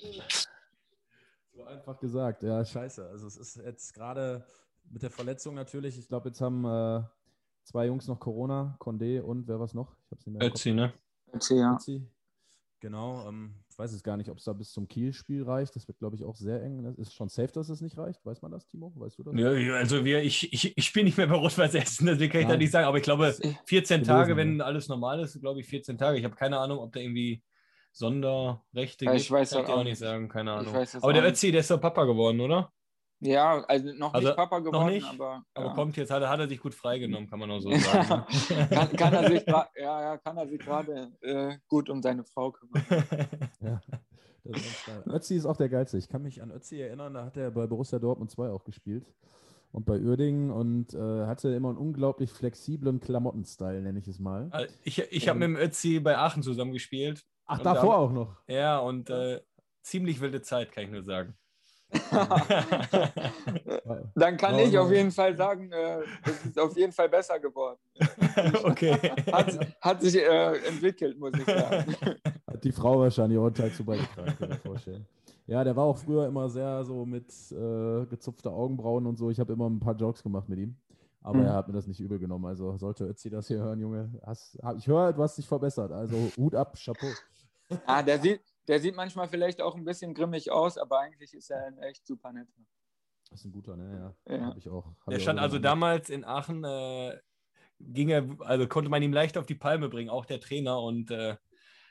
[1.52, 2.44] So einfach gesagt.
[2.44, 3.08] Ja, scheiße.
[3.08, 4.46] Also es ist jetzt gerade
[4.88, 7.02] mit der Verletzung natürlich, ich glaube, jetzt haben äh,
[7.64, 9.96] zwei Jungs noch Corona, Condé und wer was noch?
[10.04, 10.46] Ich hab's nicht mehr.
[10.48, 10.94] Ötzi, ne?
[11.34, 11.78] Ötzi, ja.
[12.80, 15.76] Genau, ähm, ich weiß es gar nicht, ob es da bis zum Kiel-Spiel reicht.
[15.76, 16.82] Das wird, glaube ich, auch sehr eng.
[16.82, 18.24] Das ist schon safe, dass es nicht reicht.
[18.24, 18.92] Weiß man das, Timo?
[18.96, 19.34] Weißt du das?
[19.36, 22.46] Ja, also wir, ich, ich, ich bin nicht mehr bei Rot-Weiß Essen, deswegen kann ich
[22.46, 22.60] da Nein.
[22.60, 22.86] nicht sagen.
[22.86, 24.36] Aber ich glaube, 14 Gelesen, Tage, ja.
[24.38, 26.18] wenn alles normal ist, glaube ich 14 Tage.
[26.18, 27.42] Ich habe keine Ahnung, ob da irgendwie
[27.92, 29.32] Sonderrechte Ja, ich gibt.
[29.32, 30.74] weiß kann ich dir auch nicht sagen, keine Ahnung.
[30.74, 31.24] Aber der.
[31.24, 32.72] Ötzi, der ist doch Papa geworden, oder?
[33.22, 35.06] Ja, also noch Also, nicht Papa geworden, nicht?
[35.06, 35.74] aber, Aber ja.
[35.74, 38.24] kommt jetzt, hat, er- hat er sich gut freigenommen, kann man auch so sagen.
[38.48, 38.68] ne?
[38.70, 42.50] kann, kann er sich ja, ja, kann er sich gerade äh, gut um seine Frau
[42.52, 42.82] kümmern.
[43.60, 43.80] Ja.
[45.06, 45.98] Ötzi ist auch der geilste.
[45.98, 49.04] Ich kann mich an Ötzi erinnern, da hat er bei Borussia Dortmund 2 auch gespielt.
[49.72, 54.48] Und bei Uerdingen und äh, hatte immer einen unglaublich flexiblen Klamotten-Style, nenne ich es mal.
[54.50, 57.22] Also ich ich habe mit dem Ötzi bei Aachen zusammen gespielt.
[57.46, 58.36] Ach, davor da- auch noch.
[58.48, 59.40] Ja, und äh,
[59.82, 61.34] ziemlich wilde Zeit, kann ich nur sagen.
[64.14, 67.78] Dann kann ich auf jeden Fall sagen, äh, es ist auf jeden Fall besser geworden.
[68.64, 68.96] okay.
[69.32, 71.94] Hat, hat sich äh, entwickelt, muss ich sagen.
[72.46, 75.06] Hat die Frau wahrscheinlich auch einen Teil zu beigetragen, kann ich mir vorstellen.
[75.46, 79.30] Ja, der war auch früher immer sehr so mit äh, gezupfter Augenbrauen und so.
[79.30, 80.76] Ich habe immer ein paar Jokes gemacht mit ihm.
[81.22, 81.44] Aber Mhm.
[81.46, 82.46] er hat mir das nicht übel genommen.
[82.46, 84.10] Also sollte Ötzi das hier hören, Junge.
[84.24, 85.92] Hast, hab- ich höre, du hast dich verbessert.
[85.92, 87.12] Also Hut ab, Chapeau.
[87.86, 91.50] Ah, der, sieht, der sieht manchmal vielleicht auch ein bisschen grimmig aus, aber eigentlich ist
[91.50, 92.52] er ein echt super netter.
[93.28, 94.14] Das ist ein guter, ne?
[94.28, 94.36] Ja.
[94.36, 94.46] Ja.
[94.46, 94.86] Hab ich auch.
[94.86, 97.18] hab Der ich stand auch also damals in Aachen, äh,
[97.80, 100.80] ging er, also konnte man ihm leicht auf die Palme bringen, auch der Trainer.
[100.80, 101.36] Und äh,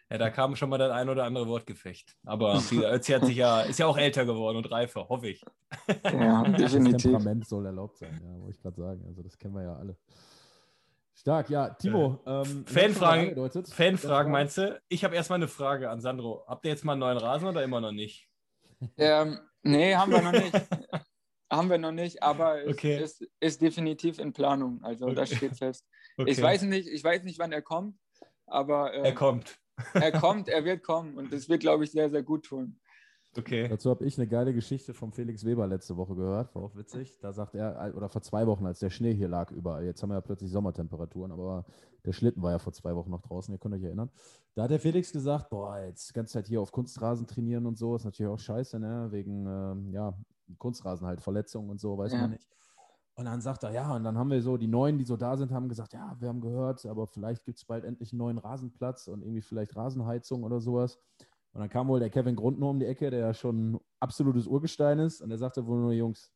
[0.09, 2.15] ja, da kam schon mal das ein oder andere Wortgefecht.
[2.23, 5.43] Aber Ötzi hat sich ja, ist ja auch älter geworden und reifer, hoffe ich.
[6.05, 7.11] Ja, Das definitiv.
[7.11, 9.03] Temperament soll erlaubt sein, ja, wollte ich gerade sagen.
[9.05, 9.97] Also das kennen wir ja alle.
[11.19, 12.23] Stark, ja, Timo.
[12.25, 13.35] Ähm, Fanfragen-.
[13.65, 14.81] Fanfragen meinst du?
[14.87, 16.45] Ich habe erstmal eine Frage an Sandro.
[16.47, 18.27] Habt ihr jetzt mal einen neuen Rasen oder immer noch nicht?
[18.97, 20.53] Ähm, nee, haben wir noch nicht.
[21.51, 23.03] haben wir noch nicht, aber es Okay.
[23.03, 24.81] ist, ist definitiv in Planung.
[24.83, 25.35] Also das Okay.
[25.37, 25.85] steht fest.
[26.17, 26.31] Okay.
[26.31, 27.97] Ich weiß nicht, ich weiß nicht, wann er kommt,
[28.45, 29.57] aber äh, Er kommt.
[29.93, 32.79] er kommt, er wird kommen und das wird, glaube ich, sehr, sehr gut tun.
[33.39, 33.67] Okay.
[33.67, 37.19] Dazu habe ich eine geile Geschichte vom Felix Weber letzte Woche gehört, war auch witzig.
[37.21, 40.09] Da sagt er, oder vor zwei Wochen, als der Schnee hier lag überall, jetzt haben
[40.09, 41.65] wir ja plötzlich Sommertemperaturen, aber
[42.05, 44.09] der Schlitten war ja vor zwei Wochen noch draußen, ihr könnt euch erinnern.
[44.55, 47.77] Da hat der Felix gesagt, boah, jetzt die ganze Zeit hier auf Kunstrasen trainieren und
[47.77, 49.07] so, ist natürlich auch scheiße, ne?
[49.11, 50.13] wegen, ähm, ja,
[50.57, 52.21] Kunstrasen halt, Verletzungen und so, weiß Ja.
[52.21, 52.47] man nicht.
[53.15, 55.35] Und dann sagt er, ja, und dann haben wir so, die Neuen, die so da
[55.35, 58.37] sind, haben gesagt, ja, wir haben gehört, aber vielleicht gibt es bald endlich einen neuen
[58.37, 60.97] Rasenplatz und irgendwie vielleicht Rasenheizung oder sowas.
[61.53, 64.99] Und dann kam wohl der Kevin Grundner um die Ecke, der ja schon absolutes Urgestein
[64.99, 65.21] ist.
[65.21, 66.31] Und er sagte wohl nur, Jungs,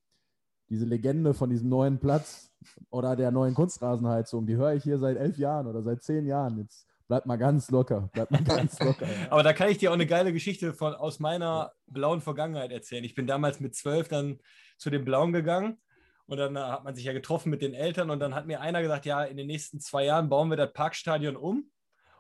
[0.70, 2.52] diese Legende von diesem neuen Platz
[2.90, 6.58] oder der neuen Kunstrasenheizung, die höre ich hier seit elf Jahren oder seit zehn Jahren.
[6.58, 9.06] Jetzt bleibt mal ganz locker, bleibt mal ganz locker.
[9.06, 9.14] Ja.
[9.32, 13.04] Aber da kann ich dir auch eine geile Geschichte von, aus meiner blauen Vergangenheit erzählen.
[13.04, 14.40] Ich bin damals mit zwölf dann
[14.78, 15.78] zu den Blauen gegangen
[16.26, 18.62] und dann äh, hat man sich ja getroffen mit den Eltern und dann hat mir
[18.62, 21.70] einer gesagt, ja, in den nächsten zwei Jahren bauen wir das Parkstadion um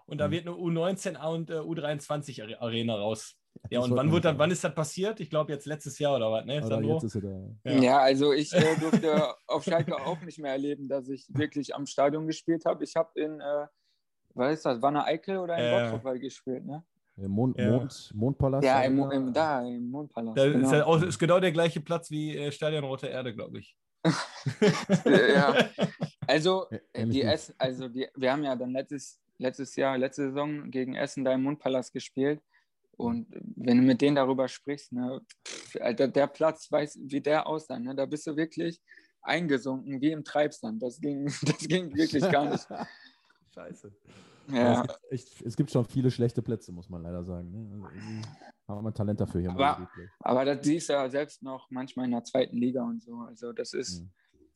[0.05, 0.31] und da Mhm.
[0.31, 3.35] wird eine U19 und äh, U23 Are- Arena raus.
[3.69, 4.39] Ja, Das und wann, wird das, sagen.
[4.39, 5.19] wann ist das passiert?
[5.19, 6.61] Ich glaube jetzt letztes Jahr oder was, ne?
[6.65, 6.93] Sandro?
[6.95, 7.71] jetzt ist er da.
[7.71, 7.71] Ja.
[7.81, 11.85] Ja, also ich äh, durfte auf Schalke auch nicht mehr erleben, dass ich wirklich am
[11.85, 12.83] Stadion gespielt habe.
[12.83, 13.67] Ich habe in, äh,
[14.33, 15.91] was ist das, Wanne Eickel oder in Ja.
[15.91, 16.83] Bottrop gespielt, ne?
[17.15, 17.69] Der Mond, Ja.
[17.69, 18.65] Mond, Mondpalast.
[18.65, 19.11] Ja, im, da.
[19.11, 20.35] im, da, im Mondpalast.
[20.35, 20.73] Da ist, genau.
[20.73, 23.77] ja auch, ist genau der gleiche Platz wie äh, Stadion Rote Erde, glaube ich.
[25.05, 25.55] ja.
[26.27, 27.21] Also, äh, die.
[27.21, 31.33] Essen, also die, wir haben ja dann letztes, letztes Jahr, letzte Saison gegen Essen da
[31.33, 32.41] im Mondpalast gespielt.
[32.95, 37.47] Und wenn du mit denen darüber sprichst, ne, pff, Alter, der Platz, weiß, wie der
[37.47, 38.81] aussah, ne, da bist du wirklich
[39.21, 40.81] eingesunken, wie im Treibsand.
[40.81, 42.67] Das ging, das ging wirklich gar nicht.
[43.53, 43.91] Scheiße.
[44.51, 44.81] Ja.
[44.81, 47.49] Es, gibt echt, es gibt schon viele schlechte Plätze, muss man leider sagen.
[47.51, 47.69] Ne?
[47.73, 48.27] Also irgendwie
[48.67, 49.49] haben wir Talent dafür hier.
[49.49, 49.89] im Aber-.
[50.19, 53.15] Aber das siehst du ja selbst noch manchmal in der zweiten Liga und so.
[53.27, 54.09] Also das ist, Mhm.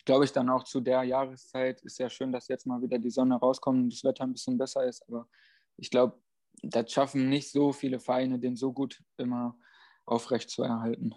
[0.08, 3.12] Glaube ich, dann auch zu der Jahreszeit ist ja schön, dass jetzt mal wieder die
[3.12, 5.06] Sonne rauskommt und das Wetter ein bisschen besser ist.
[5.08, 5.28] Aber
[5.76, 6.18] ich glaube,
[6.64, 9.60] das schaffen nicht so viele Vereine, den so gut immer
[10.06, 11.14] aufrecht zu erhalten.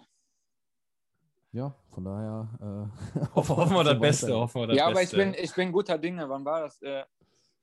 [1.53, 2.49] Ja, von daher.
[2.59, 4.33] Äh, Hoffen, hoffen wir das Beste.
[4.33, 6.29] Hoffen wir das ja, aber ich bin, ich bin guter Dinge.
[6.29, 6.81] Wann war das?
[6.81, 7.05] Äh,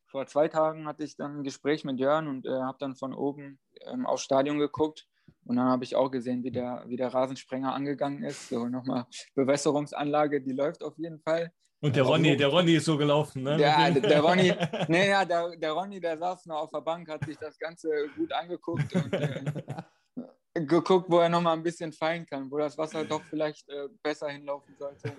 [0.06, 3.12] vor zwei Tagen hatte ich dann ein Gespräch mit Jörn und äh, habe dann von
[3.12, 5.07] oben ähm, aufs Stadion geguckt.
[5.48, 8.50] Und dann habe ich auch gesehen, wie der, wie der Rasensprenger angegangen ist.
[8.50, 11.50] So nochmal Bewässerungsanlage, die läuft auf jeden Fall.
[11.80, 13.56] Und der Aber Ronny, der Ronny ist so gelaufen, ne?
[13.56, 14.52] Dem- der Ronny,
[14.88, 17.88] nee, ja, der, der Ronny, der saß noch auf der Bank, hat sich das Ganze
[18.14, 19.42] gut angeguckt und äh,
[20.52, 24.28] geguckt, wo er nochmal ein bisschen fallen kann, wo das Wasser doch vielleicht äh, besser
[24.28, 25.16] hinlaufen sollte.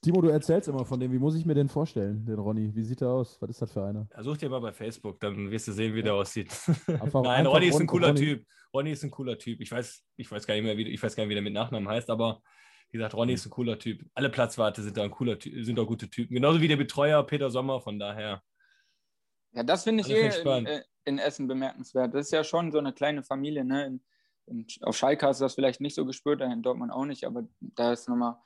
[0.00, 1.12] Timo, du erzählst immer von dem.
[1.12, 2.74] Wie muss ich mir den vorstellen, den Ronny?
[2.74, 3.40] Wie sieht er aus?
[3.40, 4.08] Was ist das für einer?
[4.16, 6.48] Ja, such dir mal bei Facebook, dann wirst du sehen, wie der aussieht.
[6.86, 8.20] Einfach- Nein, einfach Ronny ist ein cooler Ronny.
[8.20, 8.46] Typ.
[8.74, 9.60] Ronny ist ein cooler Typ.
[9.60, 11.52] Ich weiß, ich weiß gar nicht mehr, wie, ich weiß gar nicht, wie der mit
[11.52, 12.40] Nachnamen heißt, aber
[12.90, 14.04] wie gesagt, Ronny ist ein cooler Typ.
[14.14, 16.34] Alle Platzwarte sind da ein cooler Ty- sind auch gute Typen.
[16.34, 18.42] Genauso wie der Betreuer Peter Sommer, von daher.
[19.52, 20.68] Ja, das finde ich eh entspannt.
[20.68, 22.14] äh, in Essen bemerkenswert.
[22.14, 23.64] Das ist ja schon so eine kleine Familie.
[23.64, 23.86] Ne?
[23.86, 24.00] In,
[24.46, 27.46] in, auf Schalke hast du das vielleicht nicht so gespürt, in Dortmund auch nicht, aber
[27.60, 28.36] da ist nochmal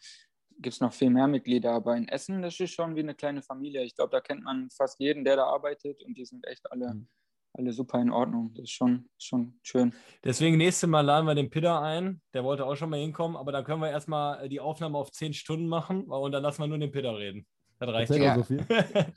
[0.58, 1.72] gibt es noch viel mehr Mitglieder.
[1.72, 3.82] Aber in Essen, das ist schon wie eine kleine Familie.
[3.82, 6.94] Ich glaube, da kennt man fast jeden, der da arbeitet und die sind echt alle,
[6.94, 7.08] mhm.
[7.54, 8.52] alle super in Ordnung.
[8.54, 9.92] Das ist schon, schon schön.
[10.24, 12.20] Deswegen nächstes Mal laden wir den Pitter ein.
[12.34, 15.32] Der wollte auch schon mal hinkommen, aber dann können wir erstmal die Aufnahme auf zehn
[15.32, 17.46] Stunden machen und dann lassen wir nur den Pitter reden.
[17.78, 18.36] Das reicht ja.
[18.36, 18.66] so viel.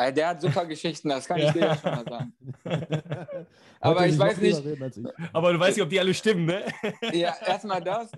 [0.00, 2.32] Äh, der hat super Geschichten, das kann ich dir ja schon mal sagen.
[3.80, 4.64] aber ich weiß nicht.
[4.64, 5.06] Ich.
[5.32, 6.64] Aber du weißt nicht, ob die alle stimmen, ne?
[7.12, 8.10] ja, erstmal das,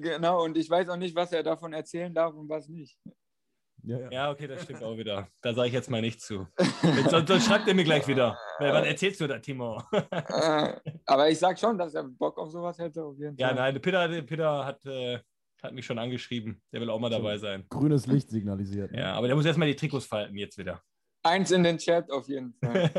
[0.00, 0.44] genau.
[0.44, 2.98] Und ich weiß auch nicht, was er davon erzählen darf und was nicht.
[3.84, 4.10] Ja, ja.
[4.10, 5.28] ja okay, das stimmt auch wieder.
[5.40, 6.46] Da sage ich jetzt mal nicht zu.
[7.08, 8.36] sonst, sonst schreibt er mir gleich wieder.
[8.58, 9.80] Was erzählst du da, Timo?
[9.92, 10.74] Äh,
[11.06, 13.04] aber ich sage schon, dass er Bock auf sowas hätte.
[13.04, 13.48] Auf jeden Fall.
[13.48, 14.84] Ja, nein, Peter, Peter hat.
[14.86, 15.20] Äh,
[15.62, 16.62] hat mich schon angeschrieben.
[16.72, 17.64] Der will auch mal dabei sein.
[17.68, 18.92] Grünes Licht signalisiert.
[18.92, 19.00] Ne?
[19.00, 20.80] Ja, aber der muss erstmal die Trikots falten jetzt wieder.
[21.28, 22.90] Eins in den Chat auf jeden Fall.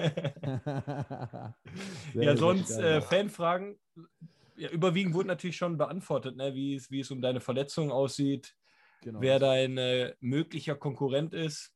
[2.13, 3.77] ja, sonst äh, Fanfragen.
[4.55, 6.53] Ja, überwiegend wurden natürlich schon beantwortet, ne?
[6.53, 8.55] wie, es, wie es um deine Verletzung aussieht,
[9.01, 9.21] genau.
[9.21, 11.73] wer dein äh, möglicher Konkurrent ist.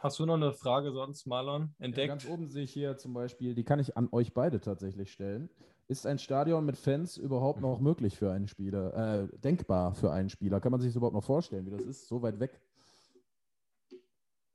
[0.00, 2.08] Hast du noch eine Frage sonst, Marlon, entdeckt?
[2.08, 5.12] Ja, ganz oben sehe ich hier zum Beispiel, die kann ich an euch beide tatsächlich
[5.12, 5.48] stellen.
[5.86, 9.22] Ist ein Stadion mit Fans überhaupt noch möglich für einen Spieler?
[9.22, 10.60] Äh, denkbar für einen Spieler?
[10.60, 12.08] Kann man sich das überhaupt noch vorstellen, wie das ist?
[12.08, 12.60] So weit weg?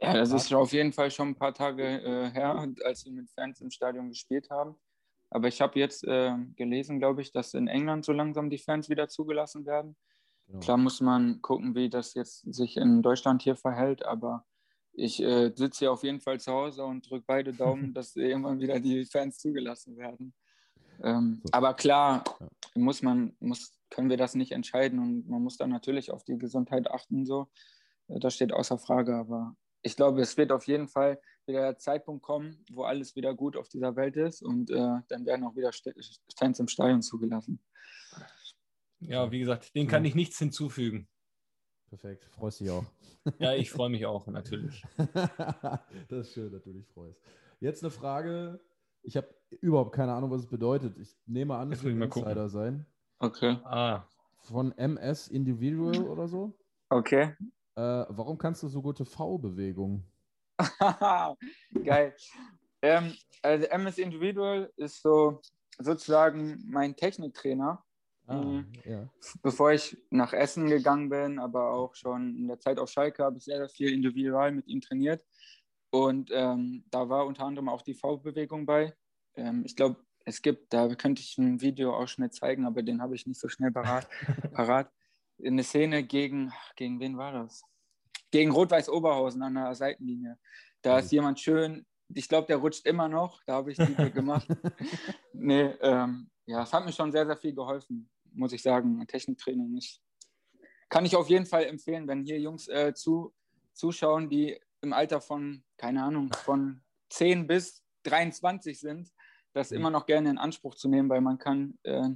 [0.02, 3.30] Ja, das ist auf jeden Fall schon ein paar Tage äh, her, als wir mit
[3.30, 4.76] Fans im Stadion gespielt haben.
[5.30, 8.90] Aber ich habe jetzt äh, gelesen, glaube ich, dass in England so langsam die Fans
[8.90, 9.96] wieder zugelassen werden.
[10.48, 10.60] Genau.
[10.62, 14.46] Klar muss man gucken, wie das jetzt sich in Deutschland hier verhält, aber
[14.94, 18.60] ich äh, sitze hier auf jeden Fall zu Hause und drücke beide Daumen, dass irgendwann
[18.60, 20.34] wieder die Fans zugelassen werden.
[21.04, 21.50] Ähm, so.
[21.52, 22.48] Aber klar, ja.
[22.76, 26.38] muss man, muss, können wir das nicht entscheiden und man muss dann natürlich auf die
[26.38, 27.26] Gesundheit achten.
[27.26, 27.48] So.
[28.08, 31.78] Äh, das steht außer Frage, aber ich glaube, es wird auf jeden Fall wieder der
[31.78, 35.56] Zeitpunkt kommen, wo alles wieder gut auf dieser Welt ist und äh, dann werden auch
[35.56, 35.72] wieder
[36.38, 37.60] Fans im Stadion zugelassen.
[39.00, 41.08] Ja, wie gesagt, dem kann ich nichts hinzufügen.
[41.88, 42.86] Perfekt, freust dich auch.
[43.38, 44.82] Ja, ich freue mich auch, natürlich.
[46.08, 47.22] das ist schön, dich freust.
[47.60, 48.62] Jetzt eine Frage,
[49.04, 49.28] ich habe
[49.62, 50.98] überhaupt keine Ahnung, was es bedeutet.
[50.98, 52.50] Ich nehme an, es wird ein Insider gucken.
[52.50, 52.86] sein.
[53.20, 53.58] Okay.
[53.66, 54.08] Ah.
[54.40, 56.58] Von MS Individual oder so.
[56.90, 57.36] Okay.
[57.76, 60.04] Äh, warum kannst du so gute V-Bewegungen?
[61.84, 62.16] Geil.
[62.82, 65.42] ähm, also MS Individual ist so
[65.78, 67.84] sozusagen mein Techniktrainer.
[68.28, 68.72] Ah, mhm.
[68.86, 69.10] ja.
[69.42, 73.38] Bevor ich nach Essen gegangen bin, aber auch schon in der Zeit auf Schalke habe
[73.38, 75.26] ich sehr, sehr viel individual mit ihm trainiert.
[75.90, 78.94] Und ähm, da war unter anderem auch die V-Bewegung bei.
[79.36, 83.26] Ähm, ich glaube, es gibt, da könnte ich einen Videoausschnitt zeigen, aber den habe ich
[83.26, 84.08] nicht so schnell parat.
[84.54, 84.92] parat.
[85.44, 87.64] Eine Szene gegen, gegen wen war das?
[88.32, 90.38] Gegen Rot-Weiß Oberhausen an der Seitenlinie.
[90.82, 91.00] Da mhm.
[91.00, 93.42] ist jemand schön, ich glaube, der rutscht immer noch.
[93.46, 94.48] Da habe ich die gemacht.
[95.34, 99.06] nee, ähm, ja, es hat mir schon sehr, sehr viel geholfen, muss ich sagen.
[99.08, 100.02] Techniktraining ist.
[100.90, 103.34] Kann ich auf jeden Fall empfehlen, wenn hier Jungs äh, zu,
[103.74, 109.12] zuschauen, die im Alter von, keine Ahnung, von 10 bis 23 sind,
[109.54, 109.78] das mhm.
[109.78, 112.10] immer noch gerne in Anspruch zu nehmen, weil man kann äh,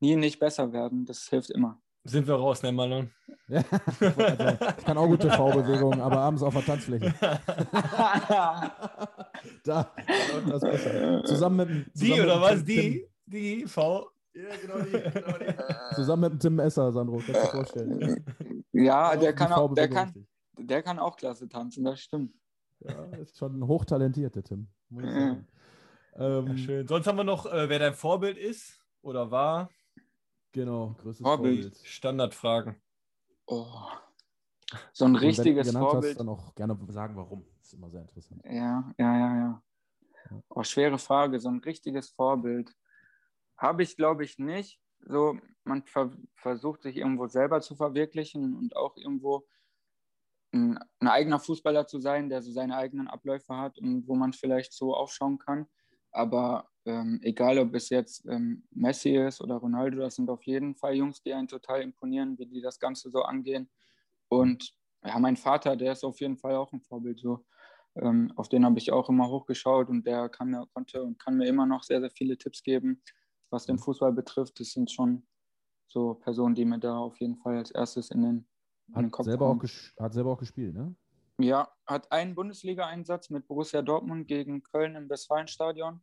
[0.00, 1.06] nie nicht besser werden.
[1.06, 1.81] Das hilft immer.
[2.04, 3.10] Sind wir raus, ne, Marlon?
[3.46, 3.62] Ja,
[4.00, 7.14] also, ich kann auch gute V-Bewegungen, aber abends auf der Tanzfläche.
[9.64, 9.92] da,
[10.48, 11.22] das besser.
[11.24, 12.64] Zusammen mit zusammen Die oder mit was?
[12.64, 13.06] Tim, die?
[13.26, 14.10] Die V?
[14.34, 15.94] Ja, genau die, genau die.
[15.94, 18.24] Zusammen mit dem Tim Esser, Sandro, kannst du dir vorstellen.
[18.72, 20.26] Ja, der kann, auch, der, kann,
[20.58, 22.34] der kann auch klasse tanzen, das stimmt.
[22.80, 24.68] Ja, ist schon hochtalentiert, der Tim.
[24.90, 25.36] Ja.
[26.16, 26.88] Ähm, ja, schön.
[26.88, 29.70] Sonst haben wir noch, äh, wer dein Vorbild ist oder war.
[30.52, 31.62] Genau, größtes Vorbild.
[31.62, 31.86] Vorbild.
[31.86, 32.76] Standardfragen.
[33.46, 33.66] Oh.
[34.92, 36.12] So ein richtiges wenn du Vorbild.
[36.12, 37.44] Hast, dann auch gerne sagen, warum.
[37.58, 38.42] Das ist immer sehr interessant.
[38.44, 39.62] Ja, ja, ja, ja.
[40.48, 41.40] Oh, schwere Frage.
[41.40, 42.74] So ein richtiges Vorbild
[43.56, 44.80] habe ich, glaube ich, nicht.
[45.00, 49.46] So, man ver versucht sich irgendwo selber zu verwirklichen und auch irgendwo
[50.52, 54.32] ein, ein, eigener Fußballer zu sein, der so seine eigenen Abläufe hat und wo man
[54.32, 55.66] vielleicht so aufschauen kann.
[56.10, 60.74] Aber ähm, egal, ob es jetzt ähm, Messi ist oder Ronaldo, das sind auf jeden
[60.74, 63.70] Fall Jungs, die einen total imponieren, wie die das Ganze so angehen.
[64.28, 64.74] Und
[65.04, 67.20] ja, mein Vater, der ist auf jeden Fall auch ein Vorbild.
[67.20, 67.44] So.
[67.96, 71.36] Ähm, auf den habe ich auch immer hochgeschaut und der kann mir, konnte und kann
[71.36, 73.02] mir immer noch sehr, sehr viele Tipps geben,
[73.50, 74.58] was den Fußball betrifft.
[74.58, 75.26] Das sind schon
[75.86, 78.48] so Personen, die mir da auf jeden Fall als erstes in den,
[78.88, 79.60] in den Kopf selber kommen.
[79.60, 80.94] Auch hat selber auch gespielt, ne?
[81.38, 86.02] Ja, hat einen Bundesliga-Einsatz mit Borussia Dortmund gegen Köln im Westfalenstadion.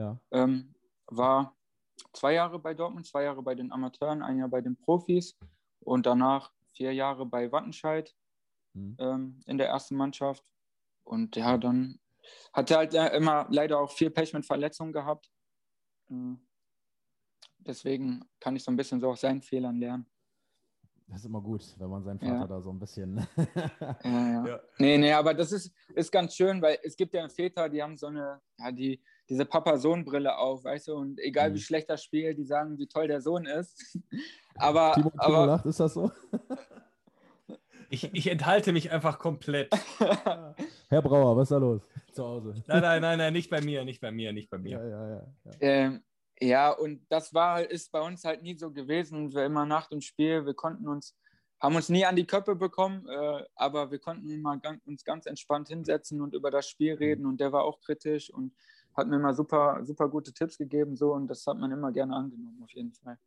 [0.00, 0.18] Ja.
[0.30, 0.74] Ähm,
[1.08, 1.54] war
[2.14, 5.38] zwei Jahre bei Dortmund, zwei Jahre bei den Amateuren, ein Jahr bei den Profis
[5.80, 8.16] und danach vier Jahre bei Wattenscheid
[8.72, 8.96] mhm.
[8.98, 10.42] ähm, in der ersten Mannschaft.
[11.04, 12.00] Und ja, dann
[12.54, 15.30] hatte halt immer leider auch viel Pech mit Verletzungen gehabt.
[16.08, 16.36] Äh,
[17.58, 20.06] deswegen kann ich so ein bisschen so aus seinen Fehlern lernen.
[21.08, 22.46] Das ist immer gut, wenn man seinen Vater ja.
[22.46, 23.26] da so ein bisschen.
[24.04, 24.46] ja.
[24.46, 24.60] ja.
[24.78, 27.96] Nee, nee, aber das ist, ist ganz schön, weil es gibt ja Väter, die haben
[27.98, 31.54] so eine, ja, die, diese Papa-Sohn-Brille auf, weißt du, und egal mhm.
[31.54, 33.96] wie schlecht das Spiel, die sagen, wie toll der Sohn ist.
[34.56, 34.92] aber.
[34.94, 36.10] Timo, Timo aber, lacht, ist das so?
[37.92, 39.68] Ich, ich, enthalte mich einfach komplett.
[40.88, 41.82] Herr Brauer, was ist da los?
[42.12, 42.54] Zu Hause.
[42.68, 44.78] Nein, nein, nein, nein, nicht bei mir, nicht bei mir, nicht bei mir.
[44.78, 45.26] Ja, ja, ja.
[45.44, 46.04] Ja, ähm,
[46.38, 49.34] ja und das war, ist bei uns halt nie so gewesen.
[49.34, 51.16] Wir immer nach dem Spiel, wir konnten uns,
[51.58, 55.26] haben uns nie an die Köpfe bekommen, äh, aber wir konnten immer ganz, uns ganz
[55.26, 56.98] entspannt hinsetzen und über das Spiel mhm.
[56.98, 57.26] reden.
[57.26, 58.54] Und der war auch kritisch und
[58.96, 60.96] hat mir immer super, super gute Tipps gegeben.
[60.96, 63.18] So, und das hat man immer gerne angenommen, auf jeden Fall.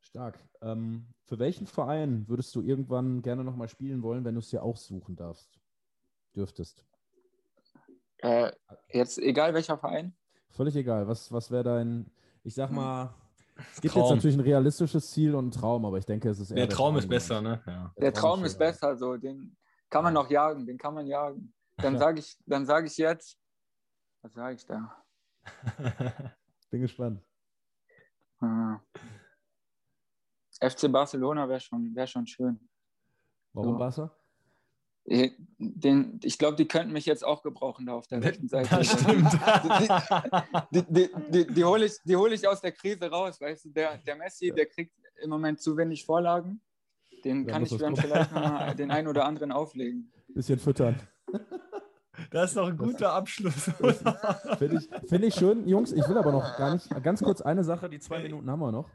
[0.00, 0.38] Stark.
[0.62, 4.62] Ähm, für welchen Verein würdest du irgendwann gerne nochmal spielen wollen, wenn du es dir
[4.62, 5.58] auch suchen darfst?
[6.34, 6.84] Dürftest?
[8.18, 8.50] Äh,
[8.88, 10.14] jetzt egal welcher Verein?
[10.50, 11.06] Völlig egal.
[11.06, 12.10] Was, was wäre dein,
[12.42, 13.14] ich sag mal,
[13.72, 14.04] es gibt Traum.
[14.04, 16.56] jetzt natürlich ein realistisches Ziel und einen Traum, aber ich denke, es ist eher.
[16.56, 17.60] Der, der Traum, Traum, ist besser, ne?
[17.66, 17.92] Ja.
[17.96, 19.56] Der, der, Traum, ist, ist besser, so den
[19.90, 21.52] kann man noch jagen, den kann man jagen.
[21.76, 23.37] Dann sage ich, dann sage ich jetzt,
[24.28, 25.04] was sage ich da?
[26.70, 27.22] Bin gespannt.
[28.40, 28.78] Hm.
[30.60, 32.68] FC Barcelona wäre schon, wär schon schön.
[33.52, 33.78] Warum so.
[33.78, 34.14] Barca?
[35.58, 38.68] Den, ich glaube, die könnten mich jetzt auch gebrauchen da auf der rechten Seite.
[38.68, 39.32] Das stimmt.
[40.72, 43.70] Die, die, die, die hole ich, hol ich aus der Krise raus, weißt du.
[43.70, 46.60] Der, der Messi, der kriegt im Moment zu wenig Vorlagen.
[47.24, 50.12] Den ja, kann ich dann vielleicht mal den einen oder anderen auflegen.
[50.28, 51.00] Bisschen füttern.
[52.30, 53.54] Das ist doch ein guter Abschluss.
[54.58, 55.92] Finde ich, find ich schön, Jungs.
[55.92, 56.88] Ich will aber noch gar nicht.
[57.02, 58.88] Ganz kurz eine Sache, die zwei Minuten haben wir noch.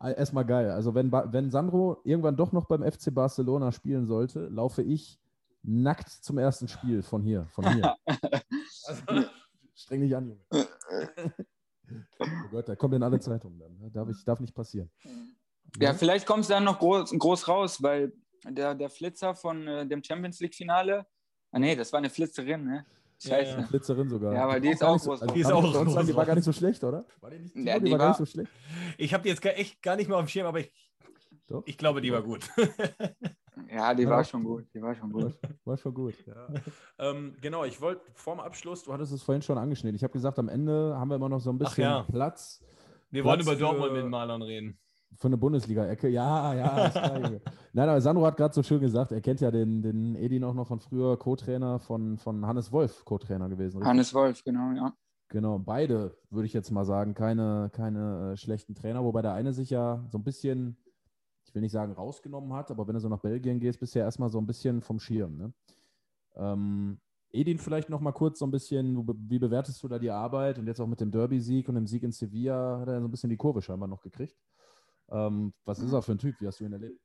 [0.00, 0.70] Erstmal geil.
[0.70, 5.18] Also, wenn, wenn Sandro irgendwann doch noch beim FC Barcelona spielen sollte, laufe ich
[5.66, 7.46] nackt zum ersten Spiel von hier.
[7.50, 7.96] Von hier.
[8.06, 9.02] also,
[9.74, 10.68] streng dich an, Junge.
[12.18, 13.76] oh Gott, da kommt in alle Zeitungen dann.
[13.78, 13.90] Ne?
[13.90, 14.90] Darf, ich, darf nicht passieren.
[15.80, 18.12] Ja, vielleicht kommt es dann noch groß, groß raus, weil
[18.48, 21.06] der, der Flitzer von äh, dem Champions League-Finale
[21.56, 22.84] Ah, nee, das war eine Flitzerin, ne?
[23.18, 23.52] Scheiße.
[23.52, 23.66] Ja, ja.
[23.66, 24.34] Flitzerin sogar.
[24.34, 25.22] Ja, aber die ist auch groß.
[25.22, 26.04] Also, die ist auch groß.
[26.04, 27.06] Die war gar nicht so schlecht, oder?
[27.22, 28.50] War die nicht, ja, die, die war, gar nicht so schlecht?
[28.98, 30.70] Ich habe die jetzt echt gar nicht mehr auf dem Schirm, aber ich,
[31.46, 31.62] Doch?
[31.64, 32.46] ich glaube, die war gut.
[33.72, 34.66] Ja, die war schon gut.
[34.74, 35.34] Die war schon gut.
[35.64, 36.14] War schon gut.
[36.26, 36.46] Ja.
[36.98, 39.96] ähm, genau, ich wollte vorm Abschluss, du hattest es vorhin schon angeschnitten.
[39.96, 42.02] Ich habe gesagt, am Ende haben wir immer noch so ein bisschen ja.
[42.02, 42.62] Platz.
[43.10, 44.78] Wir Platz wollen über Dortmund mit Malern reden.
[45.14, 47.40] Von der Bundesliga-Ecke, ja, ja.
[47.72, 50.52] Nein, aber Sandro hat gerade so schön gesagt, er kennt ja den, den Edin auch
[50.52, 53.78] noch von früher, Co-Trainer von, von Hannes Wolf, Co-Trainer gewesen.
[53.78, 53.88] Richtig?
[53.88, 54.92] Hannes Wolf, genau, ja.
[55.28, 59.52] Genau, beide, würde ich jetzt mal sagen, keine, keine äh, schlechten Trainer, wobei der eine
[59.52, 60.76] sich ja so ein bisschen,
[61.44, 64.00] ich will nicht sagen rausgenommen hat, aber wenn du so nach Belgien gehst, bist du
[64.00, 65.36] ja erstmal so ein bisschen vom Schirm.
[65.36, 65.52] Ne?
[66.36, 67.00] Ähm,
[67.32, 70.66] Edin, vielleicht noch mal kurz so ein bisschen, wie bewertest du da die Arbeit und
[70.66, 73.30] jetzt auch mit dem Derby-Sieg und dem Sieg in Sevilla hat er so ein bisschen
[73.30, 74.36] die Kurve scheinbar noch gekriegt.
[75.10, 76.36] Ähm, was ist er für ein Typ?
[76.40, 77.00] Wie hast du ihn erlebt?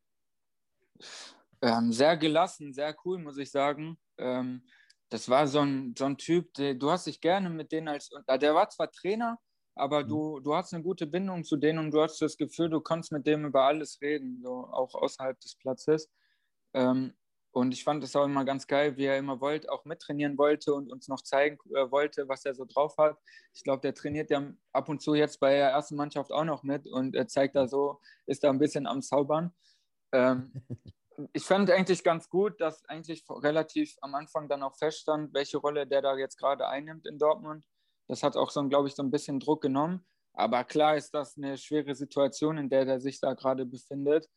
[1.62, 4.00] Ähm, sehr gelassen, sehr cool, muss ich sagen.
[4.18, 4.64] Ähm,
[5.10, 8.10] das war so ein, so ein Typ, der, du hast dich gerne mit denen als,
[8.10, 9.38] der war zwar Trainer,
[9.76, 10.08] aber mhm.
[10.08, 13.12] du, du hast eine gute Bindung zu denen und du hast das Gefühl, du kannst
[13.12, 16.10] mit dem über alles reden, so auch außerhalb des Platzes.
[16.74, 17.14] Ähm,
[17.54, 20.74] und ich fand es auch immer ganz geil, wie er immer wollte, auch mittrainieren wollte
[20.74, 23.18] und uns noch zeigen äh, wollte, was er so drauf hat.
[23.54, 26.64] Ich glaube, der trainiert ja ab und zu jetzt bei der ersten Mannschaft auch noch
[26.64, 29.54] mit und er zeigt da so, ist da ein bisschen am Zaubern.
[30.14, 30.54] Ähm,
[31.34, 35.86] ich fand eigentlich ganz gut, dass eigentlich relativ am Anfang dann auch feststand, welche Rolle
[35.86, 37.66] der da jetzt gerade einnimmt in Dortmund.
[38.08, 40.06] Das hat auch so, glaube ich, so ein bisschen Druck genommen.
[40.34, 44.30] Aber klar ist das eine schwere Situation, in der er sich da gerade befindet.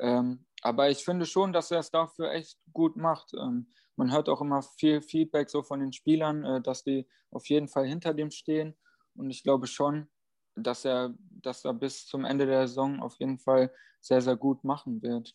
[0.00, 3.32] Ähm, aber ich finde schon, dass er es dafür echt gut macht.
[3.34, 7.46] Ähm, man hört auch immer viel Feedback so von den Spielern, äh, dass die auf
[7.46, 8.76] jeden Fall hinter dem stehen.
[9.14, 10.08] Und ich glaube schon,
[10.56, 14.64] dass er, dass er bis zum Ende der Saison auf jeden Fall sehr, sehr gut
[14.64, 15.34] machen wird.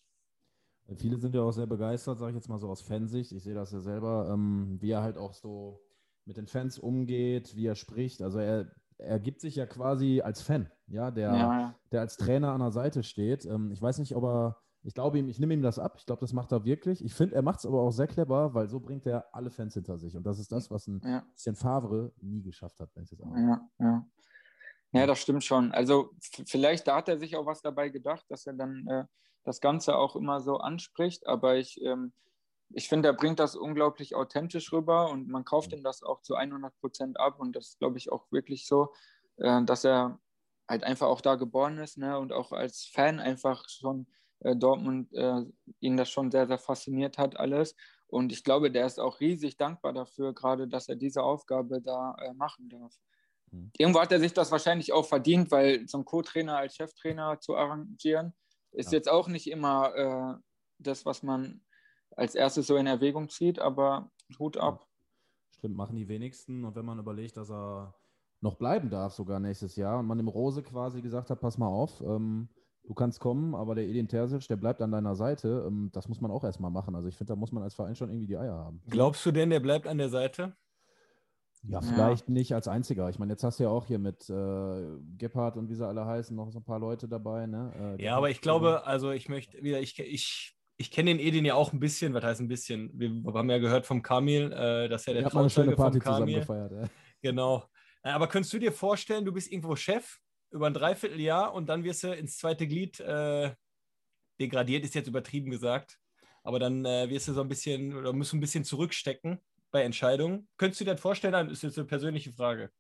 [0.98, 3.32] Viele sind ja auch sehr begeistert, sage ich jetzt mal so aus Fansicht.
[3.32, 5.80] Ich sehe das ja selber, ähm, wie er halt auch so
[6.26, 8.22] mit den Fans umgeht, wie er spricht.
[8.22, 11.76] Also er, er gibt sich ja quasi als Fan, ja, der, ja.
[11.92, 13.46] der als Trainer an der Seite steht.
[13.46, 15.96] Ähm, ich weiß nicht, ob er, ich glaube ihm, ich nehme ihm das ab.
[15.98, 17.04] Ich glaube, das macht er wirklich.
[17.04, 19.74] Ich finde, er macht es aber auch sehr clever, weil so bringt er alle Fans
[19.74, 20.16] hinter sich.
[20.16, 21.24] Und das ist das, was ein ja.
[21.34, 24.06] bisschen Favre nie geschafft hat, wenn ich das auch ja, ja.
[24.92, 25.72] ja, das stimmt schon.
[25.72, 26.12] Also
[26.46, 29.06] vielleicht da hat er sich auch was dabei gedacht, dass er dann äh,
[29.44, 31.26] das Ganze auch immer so anspricht.
[31.26, 32.14] Aber ich, ähm,
[32.72, 36.36] ich finde, er bringt das unglaublich authentisch rüber und man kauft ihm das auch zu
[36.36, 38.94] 100 Prozent ab und das glaube ich auch wirklich so,
[39.38, 40.20] äh, dass er
[40.68, 42.20] halt einfach auch da geboren ist ne?
[42.20, 44.08] und auch als Fan einfach schon
[44.42, 45.44] äh, Dortmund äh,
[45.80, 47.76] ihn das schon sehr, sehr fasziniert hat alles
[48.08, 52.16] Und ich glaube, der ist auch riesig dankbar dafür, gerade dass er diese Aufgabe da
[52.20, 52.96] äh, machen darf.
[53.52, 53.72] Mhm.
[53.78, 57.56] Irgendwo hat er sich das wahrscheinlich auch verdient, weil so einen Co-Trainer als Cheftrainer zu
[57.56, 58.34] arrangieren,
[58.72, 58.98] ist ja.
[58.98, 60.42] jetzt auch nicht immer äh,
[60.78, 61.62] das, was man
[62.16, 64.88] als erstes so in Erwägung zieht, aber Hut ab.
[65.52, 66.64] Stimmt, machen die wenigsten.
[66.64, 67.94] Und wenn man überlegt, dass er
[68.42, 71.68] noch bleiben darf, sogar nächstes Jahr, und man dem Rose quasi gesagt hat, pass mal
[71.68, 72.50] auf, ähm,
[72.84, 76.22] du kannst kommen, aber der Edin Terzic, der bleibt an deiner Seite, ähm, das muss
[76.22, 76.96] man auch erstmal machen.
[76.96, 78.82] Also ich finde, da muss man als Verein schon irgendwie die Eier haben.
[78.88, 80.56] Glaubst du denn, der bleibt an der Seite?
[81.64, 82.34] Ja, vielleicht ja.
[82.34, 83.10] nicht als einziger.
[83.10, 86.06] Ich meine, jetzt hast du ja auch hier mit äh, Gebhardt und wie sie alle
[86.06, 87.48] heißen, noch so ein paar Leute dabei.
[87.48, 87.98] Ne?
[88.00, 91.44] Äh, ja, aber ich glaube, also ich möchte wieder, ich, ich, ich kenne den Edin
[91.44, 92.90] ja auch ein bisschen, was heißt ein bisschen?
[92.98, 96.34] Wir haben ja gehört vom Kamil, äh, dass er der hat eine schöne Party zusammen
[96.34, 96.72] gefeiert.
[96.72, 96.90] Ja.
[97.22, 97.70] Genau.
[98.02, 100.20] Äh, aber könntest du dir vorstellen, du bist irgendwo Chef
[100.52, 103.52] über ein Dreivierteljahr und dann wirst du ins zweite Glied äh,
[104.40, 106.00] degradiert, ist jetzt übertrieben gesagt.
[106.44, 109.84] Aber dann äh, wirst du so ein bisschen oder musst du ein bisschen zurückstecken bei
[109.84, 110.48] Entscheidungen.
[110.56, 111.34] Könntest du dir das vorstellen?
[111.34, 112.72] Das ist jetzt eine persönliche Frage.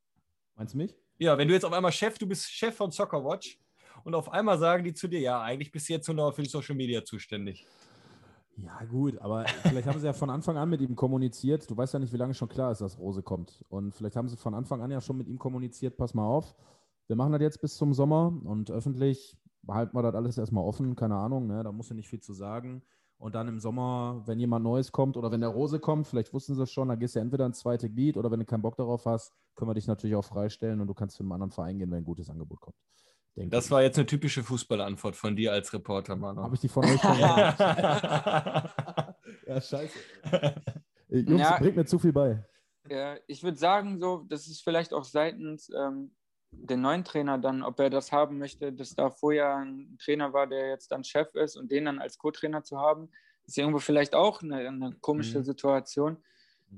[0.56, 0.96] Meinst du mich?
[1.18, 3.60] Ja, wenn du jetzt auf einmal Chef, du bist Chef von Soccerwatch
[4.06, 6.44] und auf einmal sagen die zu dir, ja, eigentlich bist du jetzt nur noch für
[6.44, 7.68] die Social Media zuständig.
[8.62, 11.70] Ja, gut, aber vielleicht haben sie ja von Anfang an mit ihm kommuniziert.
[11.70, 13.64] Du weißt ja nicht, wie lange schon klar ist, dass Rose kommt.
[13.70, 16.56] Und vielleicht haben sie von Anfang an ja schon mit ihm kommuniziert, pass mal auf,
[17.08, 20.96] wir machen das jetzt bis zum Sommer und öffentlich behalten wir das alles erstmal offen,
[20.96, 21.64] keine Ahnung, ne?
[21.64, 22.84] da muss ja nicht viel zu sagen.
[23.18, 26.56] Und dann im Sommer, wenn jemand Neues kommt oder wenn der Rose kommt, vielleicht wussten
[26.56, 28.78] sie es schon, dann gehst du entweder ins zweite Glied oder wenn du keinen Bock
[28.78, 31.78] darauf hast, können wir dich natürlich auch freistellen und du kannst zu einem anderen Verein
[31.78, 32.78] gehen, wenn ein gutes Angebot kommt.
[33.36, 33.72] Das ich.
[33.72, 36.42] war jetzt eine typische Fußballantwort von dir als Reporter, Manu.
[36.42, 37.18] Habe ich die von euch schon
[39.48, 40.00] Ja, scheiße.
[41.10, 42.44] Jungs, ja, bringt mir zu viel bei.
[42.88, 46.16] Ja, ich würde sagen, so, das ist vielleicht auch seitens ähm,
[46.52, 50.48] den neuen Trainer dann, ob er das haben möchte, dass da vorher ein Trainer war,
[50.48, 53.10] der jetzt dann Chef ist und den dann als Co-Trainer zu haben,
[53.46, 55.44] ist irgendwo vielleicht auch eine, eine komische mhm.
[55.44, 56.24] Situation.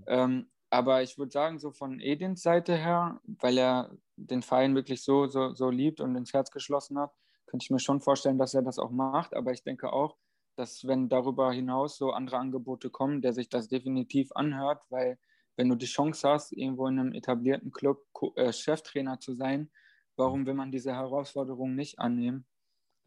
[0.07, 3.91] Ähm, aber ich würde sagen, so von Edins Seite her, weil er
[4.27, 7.11] den Verein wirklich so, so, so liebt und ins Herz geschlossen hat,
[7.45, 9.35] könnte ich mir schon vorstellen, dass er das auch macht.
[9.35, 10.17] Aber ich denke auch,
[10.55, 15.17] dass wenn darüber hinaus so andere Angebote kommen, der sich das definitiv anhört, weil
[15.55, 18.05] wenn du die Chance hast, irgendwo in einem etablierten Club
[18.35, 19.69] äh, Cheftrainer zu sein,
[20.15, 22.45] warum will man diese Herausforderung nicht annehmen?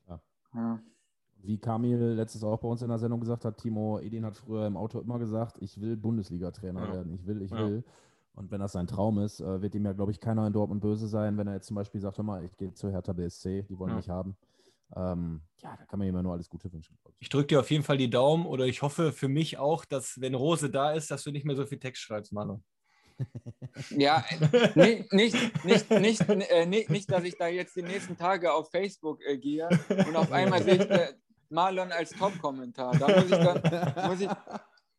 [0.08, 0.20] Ja.
[0.54, 0.80] Ja.
[1.36, 4.66] Wie Kamil letztes auch bei uns in der Sendung gesagt hat, Timo Edin hat früher
[4.66, 6.92] im Auto immer gesagt, ich will Bundesliga-Trainer ja.
[6.92, 7.84] werden, ich will, ich will.
[8.34, 10.80] Und wenn das sein Traum ist, äh, wird ihm ja, glaube ich, keiner in Dortmund
[10.80, 13.62] böse sein, wenn er jetzt zum Beispiel sagt, hör mal, ich gehe zu Hertha BSC,
[13.62, 14.36] die wollen mich haben.
[14.96, 16.96] Ähm, ja, da kann man ihm nur alles Gute wünschen.
[17.04, 19.84] Ich, ich drücke dir auf jeden Fall die Daumen oder ich hoffe für mich auch,
[19.84, 22.60] dass, wenn Rose da ist, dass du nicht mehr so viel Text schreibst, Manu.
[23.90, 24.24] Ja,
[24.74, 28.70] nicht, nicht, nicht, nicht, äh, nicht, nicht, dass ich da jetzt die nächsten Tage auf
[28.70, 31.14] Facebook äh, gehe und auf einmal sehe ich äh,
[31.48, 32.96] Marlon als Top-Kommentar.
[32.98, 34.28] Da muss ich dann, muss ich,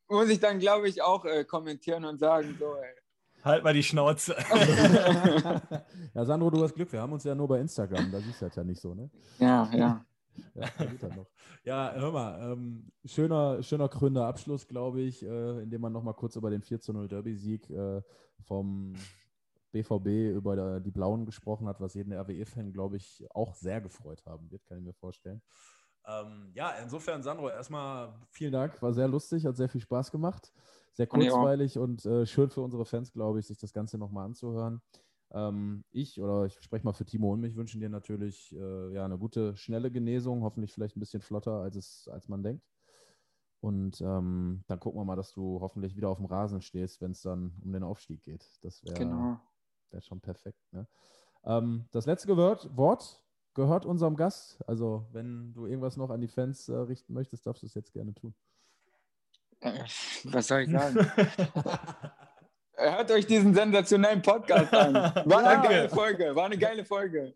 [0.10, 2.96] muss ich dann glaube ich, auch äh, kommentieren und sagen, so, ey,
[3.46, 4.36] Halt mal die Schnauze.
[6.16, 6.92] ja, Sandro, du hast Glück.
[6.92, 8.12] Wir haben uns ja nur bei Instagram.
[8.12, 9.12] Da siehst du das ja nicht so, ne?
[9.38, 10.06] Ja, ja.
[11.64, 16.16] Ja, ja hör mal, ähm, schöner, schöner krönender Abschluss, glaube ich, äh, indem man nochmal
[16.16, 18.02] kurz über den 4 0 Derby-Sieg äh,
[18.42, 18.94] vom
[19.72, 24.26] BVB über der, die Blauen gesprochen hat, was jeden RWE-Fan, glaube ich, auch sehr gefreut
[24.26, 25.42] haben wird, kann ich mir vorstellen.
[26.06, 30.52] Ähm, ja, insofern, Sandro, erstmal vielen Dank, war sehr lustig, hat sehr viel Spaß gemacht
[30.96, 34.82] sehr kurzweilig und äh, schön für unsere Fans, glaube ich, sich das Ganze nochmal anzuhören.
[35.32, 39.04] Ähm, ich oder ich spreche mal für Timo und mich wünschen dir natürlich äh, ja,
[39.04, 42.64] eine gute, schnelle Genesung, hoffentlich vielleicht ein bisschen flotter, als, es, als man denkt.
[43.60, 47.12] Und ähm, dann gucken wir mal, dass du hoffentlich wieder auf dem Rasen stehst, wenn
[47.12, 48.48] es dann um den Aufstieg geht.
[48.62, 49.40] Das wäre genau.
[49.90, 50.62] wär schon perfekt.
[50.72, 50.88] Ne?
[51.44, 53.24] Ähm, das letzte Wort, Wort
[53.54, 54.64] gehört unserem Gast.
[54.68, 57.92] Also, wenn du irgendwas noch an die Fans äh, richten möchtest, darfst du es jetzt
[57.92, 58.36] gerne tun.
[60.26, 60.96] Was soll ich sagen?
[62.78, 64.94] Hört euch diesen sensationellen Podcast an.
[65.26, 65.68] War eine Danke.
[65.70, 66.36] geile Folge.
[66.36, 67.34] War eine geile Folge.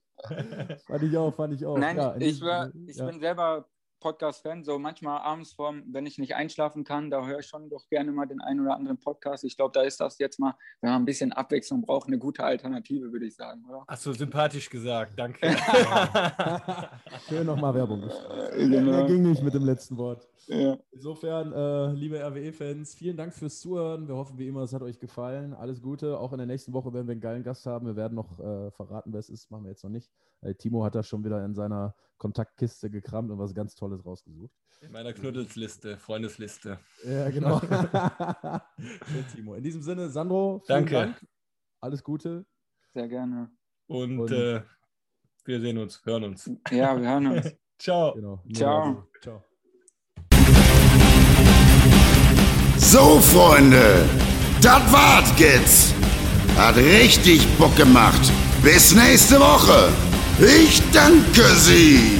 [0.85, 1.77] Fand ich auch, fand ich auch.
[1.77, 3.05] Nein, ja, ich, war, ich ja.
[3.05, 3.65] bin selber
[3.99, 4.63] Podcast-Fan.
[4.63, 8.11] So manchmal abends, vorm, wenn ich nicht einschlafen kann, da höre ich schon doch gerne
[8.11, 9.43] mal den einen oder anderen Podcast.
[9.43, 12.43] Ich glaube, da ist das jetzt mal, wenn man ein bisschen Abwechslung braucht, eine gute
[12.43, 13.83] Alternative, würde ich sagen, oder?
[13.87, 15.39] Hast du sympathisch gesagt, danke.
[17.29, 18.09] Schön nochmal Werbung.
[18.55, 19.05] Genau.
[19.05, 20.27] ging nicht mit dem letzten Wort.
[20.47, 20.77] Ja.
[20.91, 24.07] Insofern, äh, liebe RWE-Fans, vielen Dank fürs Zuhören.
[24.07, 25.53] Wir hoffen wie immer, es hat euch gefallen.
[25.53, 26.19] Alles Gute.
[26.19, 27.85] Auch in der nächsten Woche werden wir einen geilen Gast haben.
[27.85, 29.51] Wir werden noch äh, verraten, wer es ist.
[29.51, 30.09] Machen wir jetzt noch nicht.
[30.41, 34.53] Äh, Timo hat da schon wieder in seiner Kontaktkiste gekramt und was ganz Tolles rausgesucht.
[34.81, 36.79] In meiner Knuddelsliste, Freundesliste.
[37.03, 37.59] Ja, genau.
[39.33, 39.55] Timo.
[39.55, 40.93] In diesem Sinne, Sandro, Danke.
[40.93, 41.27] Dank.
[41.79, 42.45] Alles Gute.
[42.93, 43.49] Sehr gerne.
[43.87, 44.61] Und, und äh,
[45.45, 46.51] wir sehen uns, hören uns.
[46.69, 47.55] Ja, wir hören uns.
[47.79, 48.13] Ciao.
[48.13, 48.43] Genau.
[48.53, 49.07] Ciao.
[49.21, 49.43] Ciao.
[52.77, 54.05] So, Freunde,
[54.61, 55.95] das war's jetzt.
[56.57, 58.21] Hat richtig Bock gemacht.
[58.61, 60.08] Bis nächste Woche.
[60.41, 62.17] Ich danke Sie.